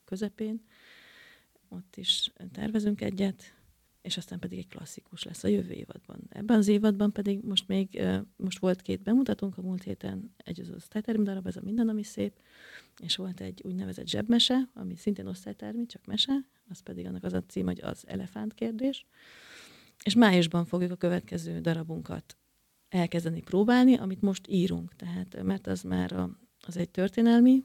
közepén. 0.05 0.64
Ott 1.68 1.96
is 1.96 2.33
tervezünk 2.53 3.01
egyet, 3.01 3.55
és 4.07 4.16
aztán 4.16 4.38
pedig 4.38 4.59
egy 4.59 4.69
klasszikus 4.69 5.23
lesz 5.23 5.45
a 5.45 5.49
jövő 5.49 5.71
évadban. 5.71 6.21
Ebben 6.29 6.59
az 6.59 6.69
évadban 6.69 7.12
pedig 7.12 7.40
most 7.42 7.69
még, 7.69 8.03
most 8.37 8.59
volt 8.59 8.83
két 8.83 9.03
bemutatónk, 9.03 9.59
a 9.59 9.62
múlt 9.62 9.83
héten 9.83 10.35
egy 10.37 10.61
az 10.61 10.71
osztálytermi 10.71 11.25
darab, 11.25 11.47
ez 11.47 11.57
a 11.57 11.61
Minden, 11.64 11.88
ami 11.88 12.03
szép, 12.03 12.33
és 13.03 13.16
volt 13.16 13.40
egy 13.40 13.62
úgynevezett 13.64 14.09
zsebmese, 14.09 14.69
ami 14.75 14.97
szintén 14.97 15.27
osztálytermi, 15.27 15.87
csak 15.87 16.07
mese, 16.07 16.45
az 16.69 16.81
pedig 16.81 17.07
annak 17.07 17.25
az 17.25 17.33
a 17.33 17.42
cím, 17.42 17.66
hogy 17.66 17.81
az 17.83 18.05
elefánt 18.07 18.55
kérdés. 18.55 19.07
És 20.05 20.14
májusban 20.14 20.64
fogjuk 20.64 20.90
a 20.90 20.97
következő 20.97 21.61
darabunkat 21.61 22.37
elkezdeni 22.88 23.40
próbálni, 23.40 23.97
amit 23.97 24.21
most 24.21 24.47
írunk, 24.49 24.95
tehát 24.97 25.42
mert 25.42 25.66
az 25.66 25.83
már 25.83 26.12
a, 26.12 26.38
az 26.66 26.77
egy 26.77 26.90
történelmi 26.90 27.64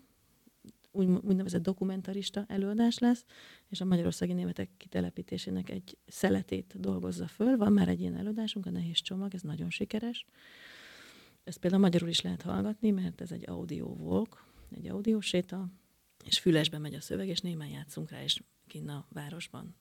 úgy, 0.91 1.07
úgynevezett 1.07 1.61
dokumentarista 1.61 2.45
előadás 2.47 2.97
lesz, 2.97 3.25
és 3.69 3.81
a 3.81 3.85
magyarországi 3.85 4.33
németek 4.33 4.69
kitelepítésének 4.77 5.69
egy 5.69 5.97
szeletét 6.07 6.79
dolgozza 6.79 7.27
föl. 7.27 7.57
Van 7.57 7.73
már 7.73 7.87
egy 7.87 7.99
ilyen 7.99 8.17
előadásunk, 8.17 8.65
a 8.65 8.69
Nehéz 8.69 8.97
Csomag, 9.01 9.33
ez 9.33 9.41
nagyon 9.41 9.69
sikeres. 9.69 10.25
Ezt 11.43 11.57
például 11.57 11.81
magyarul 11.81 12.09
is 12.09 12.21
lehet 12.21 12.41
hallgatni, 12.41 12.91
mert 12.91 13.21
ez 13.21 13.31
egy 13.31 13.49
audio 13.49 13.85
walk, 13.85 14.45
egy 14.75 14.87
audióséta, 14.87 15.69
és 16.23 16.39
fülesbe 16.39 16.77
megy 16.77 16.93
a 16.93 17.01
szöveg, 17.01 17.27
és 17.27 17.39
némán 17.39 17.67
játszunk 17.67 18.09
rá, 18.09 18.23
és 18.23 18.41
kinn 18.67 18.89
a 18.89 19.05
városban 19.09 19.75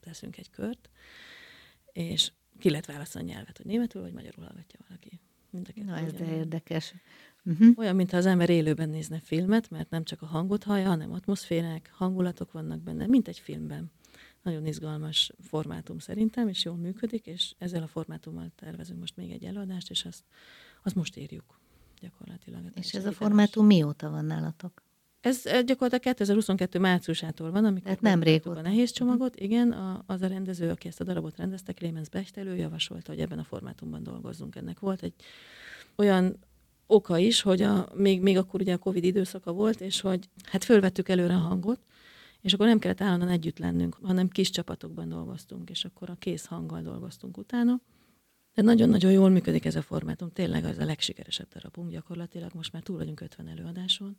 teszünk 0.00 0.36
egy 0.36 0.50
kört, 0.50 0.90
és 1.92 2.32
ki 2.58 2.70
lehet 2.70 2.86
választani 2.86 3.30
a 3.30 3.34
nyelvet, 3.34 3.56
hogy 3.56 3.66
németül 3.66 4.02
vagy 4.02 4.12
magyarul 4.12 4.44
hallgatja 4.44 4.80
valaki. 4.88 5.20
Mind 5.56 5.72
a 5.76 5.90
Na, 5.90 5.98
ez 5.98 6.12
de 6.12 6.36
érdekes. 6.36 6.94
Uh-huh. 7.44 7.78
Olyan, 7.78 7.96
mintha 7.96 8.16
az 8.16 8.26
ember 8.26 8.50
élőben 8.50 8.88
nézne 8.88 9.20
filmet, 9.20 9.70
mert 9.70 9.90
nem 9.90 10.04
csak 10.04 10.22
a 10.22 10.26
hangot 10.26 10.62
hallja, 10.64 10.86
hanem 10.86 11.12
atmoszférák, 11.12 11.90
hangulatok 11.94 12.52
vannak 12.52 12.80
benne, 12.80 13.06
mint 13.06 13.28
egy 13.28 13.38
filmben. 13.38 13.90
Nagyon 14.42 14.66
izgalmas 14.66 15.32
formátum 15.40 15.98
szerintem, 15.98 16.48
és 16.48 16.64
jól 16.64 16.76
működik, 16.76 17.26
és 17.26 17.54
ezzel 17.58 17.82
a 17.82 17.86
formátummal 17.86 18.50
tervezünk 18.56 19.00
most 19.00 19.16
még 19.16 19.30
egy 19.30 19.44
előadást, 19.44 19.90
és 19.90 20.04
azt, 20.04 20.24
azt 20.82 20.94
most 20.94 21.16
írjuk 21.16 21.60
gyakorlatilag. 22.00 22.60
És 22.74 22.94
ez 22.94 23.06
a 23.06 23.12
formátum 23.12 23.66
mióta 23.66 24.10
van 24.10 24.24
nálatok? 24.24 24.82
Ez 25.20 25.42
gyakorlatilag 25.42 26.00
2022 26.00 26.78
márciusától 26.78 27.50
van, 27.50 27.64
amikor 27.64 27.82
Tehát 27.82 28.00
nem 28.00 28.22
régóta. 28.22 28.58
a 28.58 28.62
nehéz 28.62 28.90
csomagot. 28.90 29.36
Igen, 29.36 29.72
a, 29.72 30.02
az 30.06 30.22
a 30.22 30.26
rendező, 30.26 30.70
aki 30.70 30.88
ezt 30.88 31.00
a 31.00 31.04
darabot 31.04 31.36
rendezte, 31.36 31.72
Clemens 31.72 32.08
Bechtelő 32.08 32.56
javasolta, 32.56 33.12
hogy 33.12 33.20
ebben 33.20 33.38
a 33.38 33.44
formátumban 33.44 34.02
dolgozzunk. 34.02 34.56
Ennek 34.56 34.78
volt 34.78 35.02
egy 35.02 35.14
olyan 35.96 36.36
oka 36.86 37.18
is, 37.18 37.40
hogy 37.40 37.62
a, 37.62 37.88
még, 37.94 38.22
még 38.22 38.36
akkor 38.36 38.60
ugye 38.60 38.72
a 38.72 38.78
Covid 38.78 39.04
időszaka 39.04 39.52
volt, 39.52 39.80
és 39.80 40.00
hogy 40.00 40.28
hát 40.42 40.64
fölvettük 40.64 41.08
előre 41.08 41.34
a 41.34 41.38
hangot, 41.38 41.80
és 42.40 42.52
akkor 42.52 42.66
nem 42.66 42.78
kellett 42.78 43.00
állandóan 43.00 43.32
együtt 43.32 43.58
lennünk, 43.58 43.98
hanem 44.02 44.28
kis 44.28 44.50
csapatokban 44.50 45.08
dolgoztunk, 45.08 45.70
és 45.70 45.84
akkor 45.84 46.10
a 46.10 46.16
kész 46.18 46.44
hanggal 46.44 46.82
dolgoztunk 46.82 47.36
utána. 47.36 47.80
De 48.54 48.62
nagyon-nagyon 48.62 49.12
jól 49.12 49.28
működik 49.28 49.64
ez 49.64 49.76
a 49.76 49.82
formátum, 49.82 50.30
tényleg 50.32 50.64
az 50.64 50.78
a 50.78 50.84
legsikeresebb 50.84 51.48
darabunk 51.48 51.90
gyakorlatilag, 51.90 52.50
most 52.54 52.72
már 52.72 52.82
túl 52.82 52.96
vagyunk 52.96 53.20
50 53.20 53.48
előadáson, 53.48 54.18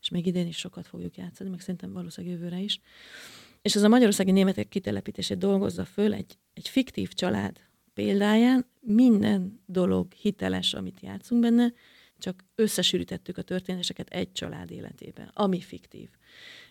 és 0.00 0.08
még 0.08 0.26
idén 0.26 0.46
is 0.46 0.56
sokat 0.56 0.86
fogjuk 0.86 1.16
játszani, 1.16 1.50
meg 1.50 1.60
szerintem 1.60 1.92
valószínűleg 1.92 2.36
jövőre 2.36 2.60
is. 2.60 2.80
És 3.62 3.74
ez 3.74 3.82
a 3.82 3.88
magyarországi 3.88 4.30
németek 4.30 4.68
kitelepítését 4.68 5.38
dolgozza 5.38 5.84
föl 5.84 6.14
egy, 6.14 6.38
egy 6.54 6.68
fiktív 6.68 7.12
család 7.12 7.60
példáján, 7.94 8.66
minden 8.80 9.62
dolog 9.66 10.12
hiteles, 10.12 10.74
amit 10.74 11.00
játszunk 11.00 11.40
benne, 11.40 11.72
csak 12.18 12.44
összesűrítettük 12.54 13.38
a 13.38 13.42
történéseket 13.42 14.08
egy 14.08 14.32
család 14.32 14.70
életébe, 14.70 15.30
ami 15.34 15.60
fiktív. 15.60 16.08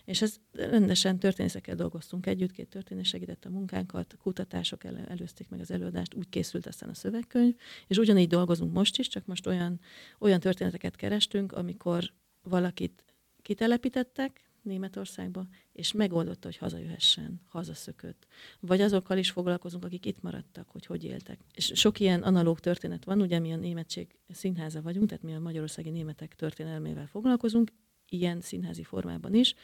És 0.04 0.22
ez 0.22 0.36
rendesen 0.52 1.18
történészekkel 1.18 1.74
dolgoztunk 1.74 2.26
együtt, 2.26 2.50
két 2.50 2.68
történés 2.68 3.08
segítette 3.08 3.48
a 3.48 3.52
munkánkat, 3.52 4.16
kutatások 4.22 4.84
el, 4.84 4.96
előzték 5.08 5.48
meg 5.48 5.60
az 5.60 5.70
előadást, 5.70 6.14
úgy 6.14 6.28
készült 6.28 6.66
aztán 6.66 6.88
a 6.88 6.94
szövegkönyv, 6.94 7.54
és 7.86 7.96
ugyanígy 7.96 8.28
dolgozunk 8.28 8.72
most 8.72 8.98
is, 8.98 9.08
csak 9.08 9.26
most 9.26 9.46
olyan, 9.46 9.80
olyan 10.18 10.40
történeteket 10.40 10.96
kerestünk, 10.96 11.52
amikor 11.52 12.12
valakit 12.42 13.04
kitelepítettek, 13.48 14.40
Németországba, 14.62 15.46
és 15.72 15.92
megoldotta, 15.92 16.46
hogy 16.46 16.56
hazajöhessen, 16.56 17.40
hazaszökött. 17.48 18.26
Vagy 18.60 18.80
azokkal 18.80 19.18
is 19.18 19.30
foglalkozunk, 19.30 19.84
akik 19.84 20.06
itt 20.06 20.22
maradtak, 20.22 20.68
hogy 20.68 20.86
hogy 20.86 21.04
éltek. 21.04 21.40
És 21.54 21.72
sok 21.74 22.00
ilyen 22.00 22.22
analóg 22.22 22.60
történet 22.60 23.04
van, 23.04 23.20
ugye 23.20 23.38
mi 23.38 23.52
a 23.52 23.56
németség 23.56 24.18
színháza 24.28 24.82
vagyunk, 24.82 25.08
tehát 25.08 25.22
mi 25.22 25.34
a 25.34 25.38
magyarországi 25.38 25.90
németek 25.90 26.34
történelmével 26.34 27.06
foglalkozunk, 27.06 27.72
ilyen 28.08 28.40
színházi 28.40 28.82
formában 28.82 29.34
is, 29.34 29.54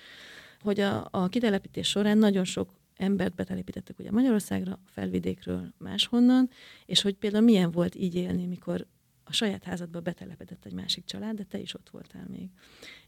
hogy 0.61 0.81
a, 0.81 1.09
a 1.11 1.29
kitelepítés 1.29 1.89
során 1.89 2.19
nagyon 2.19 2.45
sok 2.45 2.75
embert 2.97 3.35
betelepítettek 3.35 3.99
ugye 3.99 4.11
Magyarországra, 4.11 4.79
felvidékről 4.87 5.75
máshonnan, 5.79 6.51
és 6.87 7.03
hogy 7.03 7.15
például 7.15 7.45
milyen 7.45 7.71
volt 7.71 7.95
így 7.95 8.15
élni, 8.15 8.47
mikor 8.47 8.87
a 9.25 9.33
saját 9.33 9.65
házadba 9.65 10.01
betelepedett 10.01 10.65
egy 10.65 10.73
másik 10.73 11.05
család, 11.05 11.37
de 11.37 11.45
te 11.45 11.59
is 11.59 11.75
ott 11.75 11.91
voltál 11.91 12.27
még. 12.31 12.49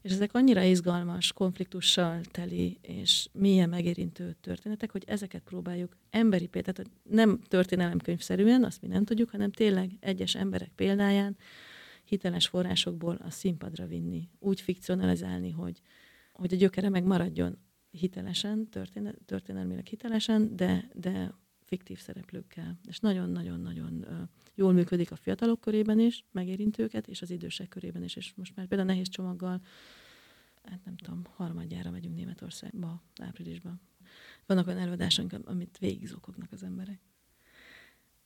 És 0.01 0.11
ezek 0.11 0.33
annyira 0.33 0.61
izgalmas, 0.61 1.33
konfliktussal 1.33 2.21
teli 2.31 2.77
és 2.81 3.27
milyen 3.31 3.69
megérintő 3.69 4.35
történetek, 4.41 4.91
hogy 4.91 5.03
ezeket 5.07 5.41
próbáljuk 5.41 5.97
emberi 6.09 6.47
példát, 6.47 6.81
nem 7.03 7.39
történelemkönyvszerűen, 7.47 8.63
azt 8.63 8.81
mi 8.81 8.87
nem 8.87 9.03
tudjuk, 9.03 9.29
hanem 9.29 9.51
tényleg 9.51 9.91
egyes 9.99 10.35
emberek 10.35 10.71
példáján 10.75 11.37
hiteles 12.03 12.47
forrásokból 12.47 13.15
a 13.23 13.29
színpadra 13.29 13.85
vinni, 13.85 14.29
úgy 14.39 14.61
fikcionalizálni, 14.61 15.51
hogy, 15.51 15.81
hogy 16.31 16.53
a 16.53 16.57
gyökere 16.57 16.89
megmaradjon 16.89 17.57
hitelesen, 17.91 18.69
történelmileg 19.25 19.85
hitelesen, 19.85 20.55
de, 20.55 20.89
de 20.93 21.33
fiktív 21.67 21.99
szereplőkkel. 21.99 22.79
És 22.87 22.99
nagyon-nagyon-nagyon 22.99 24.05
jól 24.55 24.73
működik 24.73 25.11
a 25.11 25.15
fiatalok 25.15 25.61
körében 25.61 25.99
is, 25.99 26.25
megérint 26.31 26.79
őket, 26.79 27.07
és 27.07 27.21
az 27.21 27.31
idősek 27.31 27.67
körében 27.67 28.03
is. 28.03 28.15
És 28.15 28.33
most 28.35 28.55
már 28.55 28.67
például 28.67 28.89
nehéz 28.89 29.09
csomaggal, 29.09 29.61
hát 30.63 30.85
nem 30.85 30.95
tudom, 30.95 31.21
harmadjára 31.35 31.91
megyünk 31.91 32.15
Németországba, 32.15 33.01
áprilisban. 33.21 33.81
Vannak 34.45 34.67
olyan 34.67 34.79
előadások, 34.79 35.31
amit 35.45 35.77
végigzokognak 35.77 36.51
az 36.51 36.63
emberek. 36.63 36.99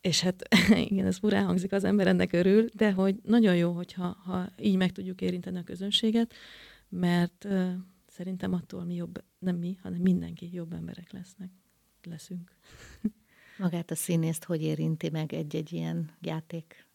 És 0.02 0.22
hát 0.22 0.48
igen, 0.90 1.06
ez 1.06 1.18
furán 1.18 1.46
hangzik, 1.46 1.72
az 1.72 1.84
ember 1.84 2.08
ennek 2.08 2.34
örül, 2.34 2.70
de 2.74 2.92
hogy 2.92 3.20
nagyon 3.24 3.56
jó, 3.56 3.72
hogyha 3.72 4.08
ha 4.08 4.50
így 4.60 4.78
meg 4.78 4.92
tudjuk 4.92 5.22
érinteni 5.22 5.58
a 5.58 5.64
közönséget, 5.64 6.34
mert 6.90 7.46
uh, 7.46 7.74
szerintem 8.08 8.54
attól 8.54 8.84
mi 8.84 8.96
jobb, 8.96 9.24
nem 9.40 9.56
mi, 9.56 9.78
hanem 9.82 10.02
mindenki 10.02 10.50
jobb 10.54 10.74
emberek 10.74 11.12
lesznek, 11.12 11.52
leszünk. 12.04 12.56
Magát 13.62 13.92
a 13.92 13.96
színészt 13.96 14.44
hogy 14.44 14.62
érinti 14.62 15.10
meg 15.10 15.34
egy-egy 15.34 15.74
ilyen 15.74 16.12
játék? 16.22 16.86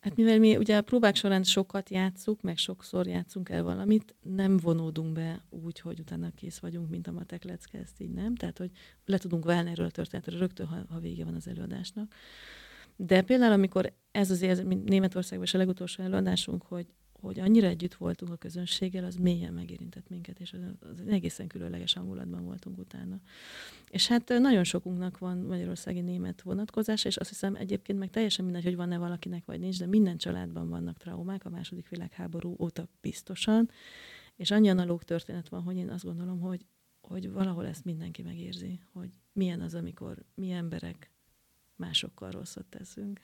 Hát 0.00 0.16
mivel 0.16 0.38
mi 0.38 0.56
ugye 0.56 0.76
a 0.76 0.82
próbák 0.82 1.14
során 1.14 1.42
sokat 1.42 1.90
játszuk, 1.90 2.40
meg 2.40 2.56
sokszor 2.56 3.06
játszunk 3.06 3.48
el 3.48 3.62
valamit, 3.62 4.14
nem 4.22 4.56
vonódunk 4.56 5.12
be 5.12 5.44
úgy, 5.50 5.80
hogy 5.80 6.00
utána 6.00 6.30
kész 6.30 6.58
vagyunk, 6.58 6.90
mint 6.90 7.06
a 7.06 7.12
matek 7.12 7.44
lecke, 7.44 7.78
ezt 7.78 8.00
így 8.00 8.10
nem. 8.10 8.34
Tehát, 8.34 8.58
hogy 8.58 8.70
le 9.04 9.18
tudunk 9.18 9.44
válni 9.44 9.70
erről 9.70 9.86
a 9.86 9.90
történetről 9.90 10.38
rögtön, 10.38 10.66
ha, 10.66 10.76
ha 10.88 10.98
vége 10.98 11.24
van 11.24 11.34
az 11.34 11.48
előadásnak. 11.48 12.14
De 12.96 13.22
például, 13.22 13.52
amikor 13.52 13.92
ez 14.10 14.30
az 14.30 14.62
mint 14.64 14.88
Németországban 14.88 15.46
is 15.46 15.54
a 15.54 15.58
legutolsó 15.58 16.02
előadásunk, 16.02 16.62
hogy, 16.62 16.86
hogy 17.20 17.40
annyira 17.40 17.66
együtt 17.66 17.94
voltunk 17.94 18.32
a 18.32 18.36
közönséggel, 18.36 19.04
az 19.04 19.16
mélyen 19.16 19.52
megérintett 19.52 20.08
minket, 20.08 20.40
és 20.40 20.52
az, 20.52 20.60
az 20.80 21.06
egészen 21.08 21.46
különleges 21.46 21.92
hangulatban 21.92 22.44
voltunk 22.44 22.78
utána. 22.78 23.20
És 23.90 24.08
hát 24.08 24.28
nagyon 24.28 24.64
sokunknak 24.64 25.18
van 25.18 25.38
magyarországi 25.38 26.00
német 26.00 26.42
vonatkozása, 26.42 27.08
és 27.08 27.16
azt 27.16 27.28
hiszem 27.28 27.54
egyébként 27.54 27.98
meg 27.98 28.10
teljesen 28.10 28.44
mindegy, 28.44 28.64
hogy 28.64 28.76
van-e 28.76 28.98
valakinek 28.98 29.44
vagy 29.44 29.60
nincs, 29.60 29.78
de 29.78 29.86
minden 29.86 30.16
családban 30.16 30.68
vannak 30.68 30.98
traumák 30.98 31.44
a 31.44 31.50
második 31.50 31.88
világháború 31.88 32.56
óta 32.58 32.88
biztosan, 33.00 33.70
és 34.36 34.50
annyi 34.50 34.68
analóg 34.68 35.02
történet 35.02 35.48
van, 35.48 35.62
hogy 35.62 35.76
én 35.76 35.88
azt 35.88 36.04
gondolom, 36.04 36.40
hogy, 36.40 36.66
hogy 37.00 37.30
valahol 37.30 37.66
ezt 37.66 37.84
mindenki 37.84 38.22
megérzi, 38.22 38.80
hogy 38.92 39.10
milyen 39.32 39.60
az, 39.60 39.74
amikor 39.74 40.24
mi 40.34 40.50
emberek 40.50 41.10
másokkal 41.76 42.30
rosszat 42.30 42.64
teszünk. 42.64 43.20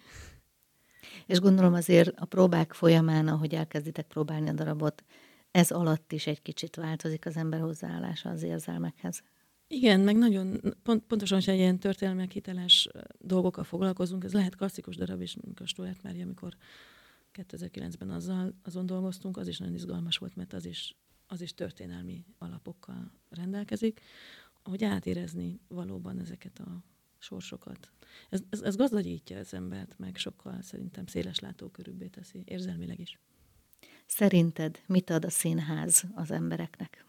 És 1.26 1.38
gondolom 1.38 1.74
azért 1.74 2.12
a 2.16 2.24
próbák 2.24 2.72
folyamán, 2.72 3.28
ahogy 3.28 3.54
elkezditek 3.54 4.06
próbálni 4.06 4.48
a 4.48 4.52
darabot, 4.52 5.04
ez 5.50 5.70
alatt 5.70 6.12
is 6.12 6.26
egy 6.26 6.42
kicsit 6.42 6.76
változik 6.76 7.26
az 7.26 7.36
ember 7.36 7.60
hozzáállása 7.60 8.30
az 8.30 8.42
érzelmekhez. 8.42 9.22
Igen, 9.68 10.00
meg 10.00 10.16
nagyon, 10.16 10.60
pont, 10.82 11.02
pontosan, 11.02 11.40
hogy 11.44 11.54
ilyen 11.54 11.78
történelmi 11.78 12.26
hiteles 12.32 12.88
dolgokkal 13.18 13.64
foglalkozunk, 13.64 14.24
ez 14.24 14.32
lehet 14.32 14.56
klasszikus 14.56 14.96
darab 14.96 15.20
is, 15.20 15.36
mint 15.36 15.60
a 15.60 15.66
Stuart 15.66 16.02
Mária, 16.02 16.24
amikor 16.24 16.56
2009-ben 17.34 18.10
azzal, 18.10 18.54
azon 18.62 18.86
dolgoztunk, 18.86 19.36
az 19.36 19.48
is 19.48 19.58
nagyon 19.58 19.74
izgalmas 19.74 20.16
volt, 20.16 20.36
mert 20.36 20.52
az 20.52 20.66
is, 20.66 20.96
az 21.26 21.40
is 21.40 21.54
történelmi 21.54 22.24
alapokkal 22.38 23.12
rendelkezik, 23.28 24.00
hogy 24.62 24.84
átérezni 24.84 25.60
valóban 25.68 26.18
ezeket 26.18 26.58
a 26.58 26.82
sorsokat. 27.18 27.90
Ez, 28.30 28.40
ez, 28.50 28.60
ez 28.60 28.76
gazdagítja 28.76 29.38
az 29.38 29.54
embert, 29.54 29.98
meg 29.98 30.16
sokkal 30.16 30.62
szerintem 30.62 31.06
széles 31.06 31.38
látókörűbbé 31.38 32.06
teszi, 32.06 32.42
érzelmileg 32.44 33.00
is. 33.00 33.18
Szerinted 34.06 34.82
mit 34.86 35.10
ad 35.10 35.24
a 35.24 35.30
színház 35.30 36.04
az 36.14 36.30
embereknek? 36.30 37.04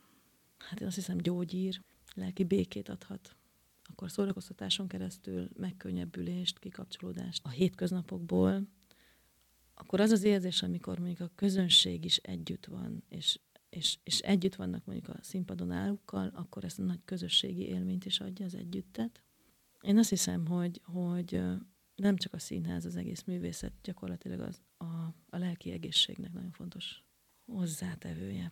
Hát 0.58 0.80
én 0.80 0.88
azt 0.88 0.96
hiszem 0.96 1.18
gyógyír, 1.18 1.82
lelki 2.14 2.44
békét 2.44 2.90
adhat. 2.90 3.36
Akkor 3.84 4.12
szórakoztatáson 4.12 4.88
keresztül 4.88 5.50
megkönnyebbülést, 5.58 6.60
kikapcsolódást 6.60 7.46
a 7.46 7.50
hétköznapokból, 7.50 8.68
akkor 9.80 10.00
az 10.00 10.12
az 10.12 10.24
érzés, 10.24 10.64
amikor 10.64 11.00
mondjuk 11.00 11.20
a 11.20 11.32
közönség 11.36 12.06
is 12.06 12.18
együtt 12.18 12.66
van, 12.66 13.04
és, 13.10 13.40
és, 13.70 13.98
és 14.04 14.20
együtt 14.20 14.56
vannak 14.56 14.86
mondjuk 14.86 15.16
a 15.16 15.20
színpadon 15.22 15.72
állókkal, 15.72 16.32
akkor 16.34 16.64
ezt 16.64 16.80
a 16.80 16.84
nagy 16.84 17.00
közösségi 17.06 17.68
élményt 17.68 18.06
is 18.06 18.20
adja 18.20 18.46
az 18.46 18.56
együttet. 18.56 19.22
Én 19.82 19.98
azt 19.98 20.10
hiszem, 20.10 20.48
hogy, 20.48 20.82
hogy 20.84 21.42
nem 21.96 22.18
csak 22.18 22.34
a 22.34 22.40
színház, 22.40 22.86
az 22.86 22.96
egész 22.96 23.24
művészet 23.24 23.74
gyakorlatilag 23.84 24.40
az 24.40 24.62
a, 24.78 24.84
a 25.30 25.38
lelki 25.38 25.72
egészségnek 25.72 26.34
nagyon 26.34 26.52
fontos 26.52 27.04
hozzátevője. 27.46 28.52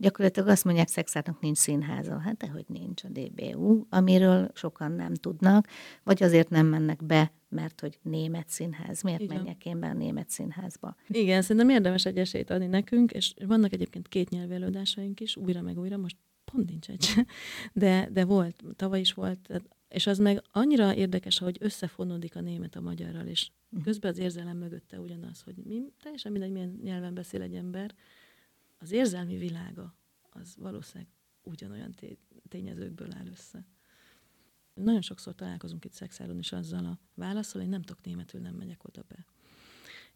Gyakorlatilag 0.00 0.48
azt 0.48 0.64
mondják, 0.64 0.88
Szexárnak 0.88 1.40
nincs 1.40 1.56
színháza. 1.56 2.18
Hát 2.18 2.46
hogy 2.52 2.64
nincs 2.68 3.04
a 3.04 3.08
DBU, 3.08 3.86
amiről 3.88 4.50
sokan 4.54 4.92
nem 4.92 5.14
tudnak, 5.14 5.68
vagy 6.02 6.22
azért 6.22 6.48
nem 6.48 6.66
mennek 6.66 7.04
be, 7.04 7.32
mert 7.48 7.80
hogy 7.80 7.98
német 8.02 8.48
színház. 8.48 9.02
Miért 9.02 9.20
Igen. 9.20 9.36
menjek 9.36 9.64
én 9.64 9.80
be 9.80 9.88
a 9.88 9.92
német 9.92 10.30
színházba? 10.30 10.96
Igen, 11.08 11.42
szerintem 11.42 11.68
érdemes 11.68 12.04
egy 12.04 12.18
esélyt 12.18 12.50
adni 12.50 12.66
nekünk, 12.66 13.12
és 13.12 13.34
vannak 13.46 13.72
egyébként 13.72 14.08
két 14.08 14.30
nyelvelődásaink 14.30 15.20
is, 15.20 15.36
újra 15.36 15.60
meg 15.60 15.78
újra, 15.78 15.96
most 15.96 16.16
pont 16.44 16.68
nincs 16.68 16.88
egy, 16.88 17.14
de, 17.72 18.08
de 18.12 18.24
volt, 18.24 18.62
tavaly 18.76 19.00
is 19.00 19.12
volt, 19.12 19.62
és 19.88 20.06
az 20.06 20.18
meg 20.18 20.42
annyira 20.52 20.94
érdekes, 20.94 21.38
hogy 21.38 21.56
összefonódik 21.60 22.36
a 22.36 22.40
német 22.40 22.76
a 22.76 22.80
magyarral, 22.80 23.26
és 23.26 23.50
uh-huh. 23.68 23.84
közben 23.84 24.10
az 24.10 24.18
érzelem 24.18 24.56
mögötte 24.56 25.00
ugyanaz, 25.00 25.40
hogy 25.40 25.56
mi, 25.56 25.82
teljesen 26.02 26.32
mindegy, 26.32 26.50
milyen 26.50 26.80
nyelven 26.82 27.14
beszél 27.14 27.42
egy 27.42 27.54
ember, 27.54 27.94
az 28.78 28.92
érzelmi 28.92 29.36
világa 29.36 29.94
az 30.30 30.56
valószínűleg 30.56 31.12
ugyanolyan 31.42 31.94
tényezőkből 32.48 33.12
áll 33.12 33.26
össze. 33.26 33.66
Nagyon 34.74 35.00
sokszor 35.00 35.34
találkozunk 35.34 35.84
itt 35.84 35.92
szexáron 35.92 36.38
is 36.38 36.52
azzal 36.52 36.84
a 36.84 36.98
válaszol, 37.14 37.60
hogy 37.60 37.70
nem 37.70 37.82
tudok 37.82 38.04
németül, 38.04 38.40
nem 38.40 38.54
megyek 38.54 38.84
oda 38.84 39.04
be. 39.08 39.26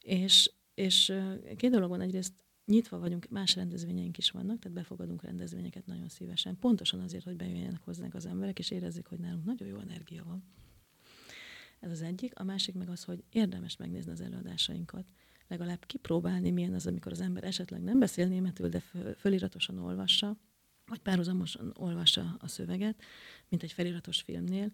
És, 0.00 0.50
és 0.74 1.12
két 1.56 1.70
dolog 1.70 1.88
van, 1.88 2.00
egyrészt 2.00 2.32
nyitva 2.72 2.98
vagyunk, 2.98 3.28
más 3.30 3.54
rendezvényeink 3.54 4.18
is 4.18 4.30
vannak, 4.30 4.58
tehát 4.58 4.76
befogadunk 4.76 5.22
rendezvényeket 5.22 5.87
nagyon 5.87 6.08
szívesen, 6.08 6.58
pontosan 6.58 7.00
azért, 7.00 7.24
hogy 7.24 7.37
bejöjjenek 7.37 7.82
hozzánk 7.85 8.14
az 8.14 8.26
emberek, 8.26 8.58
és 8.58 8.70
érezzék, 8.70 9.06
hogy 9.06 9.18
nálunk 9.18 9.44
nagyon 9.44 9.68
jó 9.68 9.78
energia 9.78 10.24
van. 10.24 10.44
Ez 11.80 11.90
az 11.90 12.02
egyik. 12.02 12.38
A 12.38 12.44
másik 12.44 12.74
meg 12.74 12.88
az, 12.88 13.04
hogy 13.04 13.24
érdemes 13.30 13.76
megnézni 13.76 14.12
az 14.12 14.20
előadásainkat, 14.20 15.04
legalább 15.48 15.87
kipróbálni, 15.87 16.50
milyen 16.50 16.74
az, 16.74 16.87
amikor 16.87 17.12
az 17.12 17.20
ember 17.20 17.44
esetleg 17.44 17.82
nem 17.82 17.98
beszél 17.98 18.26
németül, 18.26 18.68
de 18.68 18.82
föliratosan 19.16 19.78
olvassa, 19.78 20.37
vagy 20.87 20.98
párhuzamosan 20.98 21.72
olvassa 21.76 22.37
a 22.38 22.48
szöveget, 22.48 23.02
mint 23.48 23.62
egy 23.62 23.72
feliratos 23.72 24.20
filmnél, 24.20 24.72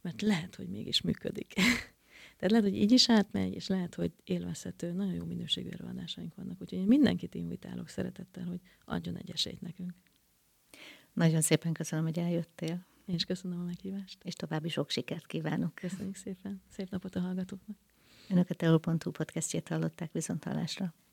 mert 0.00 0.22
lehet, 0.22 0.54
hogy 0.54 0.68
mégis 0.68 1.00
működik. 1.00 1.54
Tehát 2.36 2.50
lehet, 2.50 2.64
hogy 2.64 2.76
így 2.76 2.92
is 2.92 3.10
átmegy, 3.10 3.54
és 3.54 3.66
lehet, 3.66 3.94
hogy 3.94 4.12
élvezhető, 4.24 4.92
nagyon 4.92 5.14
jó 5.14 5.24
minőségű 5.24 5.68
előadásaink 5.68 6.34
vannak. 6.34 6.60
Úgyhogy 6.60 6.78
én 6.78 6.86
mindenkit 6.86 7.34
invitálok 7.34 7.88
szeretettel, 7.88 8.44
hogy 8.44 8.60
adjon 8.84 9.16
egy 9.16 9.30
esélyt 9.30 9.60
nekünk. 9.60 9.92
Nagyon 11.12 11.40
szépen 11.40 11.72
köszönöm, 11.72 12.04
hogy 12.04 12.18
eljöttél. 12.18 12.86
Én 13.06 13.14
is 13.14 13.24
köszönöm 13.24 13.60
a 13.60 13.64
meghívást. 13.64 14.18
És 14.24 14.34
további 14.34 14.68
sok 14.68 14.90
sikert 14.90 15.26
kívánok. 15.26 15.74
Köszönjük 15.74 16.16
szépen. 16.16 16.62
Szép 16.68 16.90
napot 16.90 17.14
a 17.14 17.20
hallgatóknak. 17.20 17.76
Önök 18.30 18.50
a 18.50 18.54
Teol.hu 18.54 19.10
podcastjét 19.10 19.68
hallották 19.68 20.12
viszontalásra. 20.12 20.94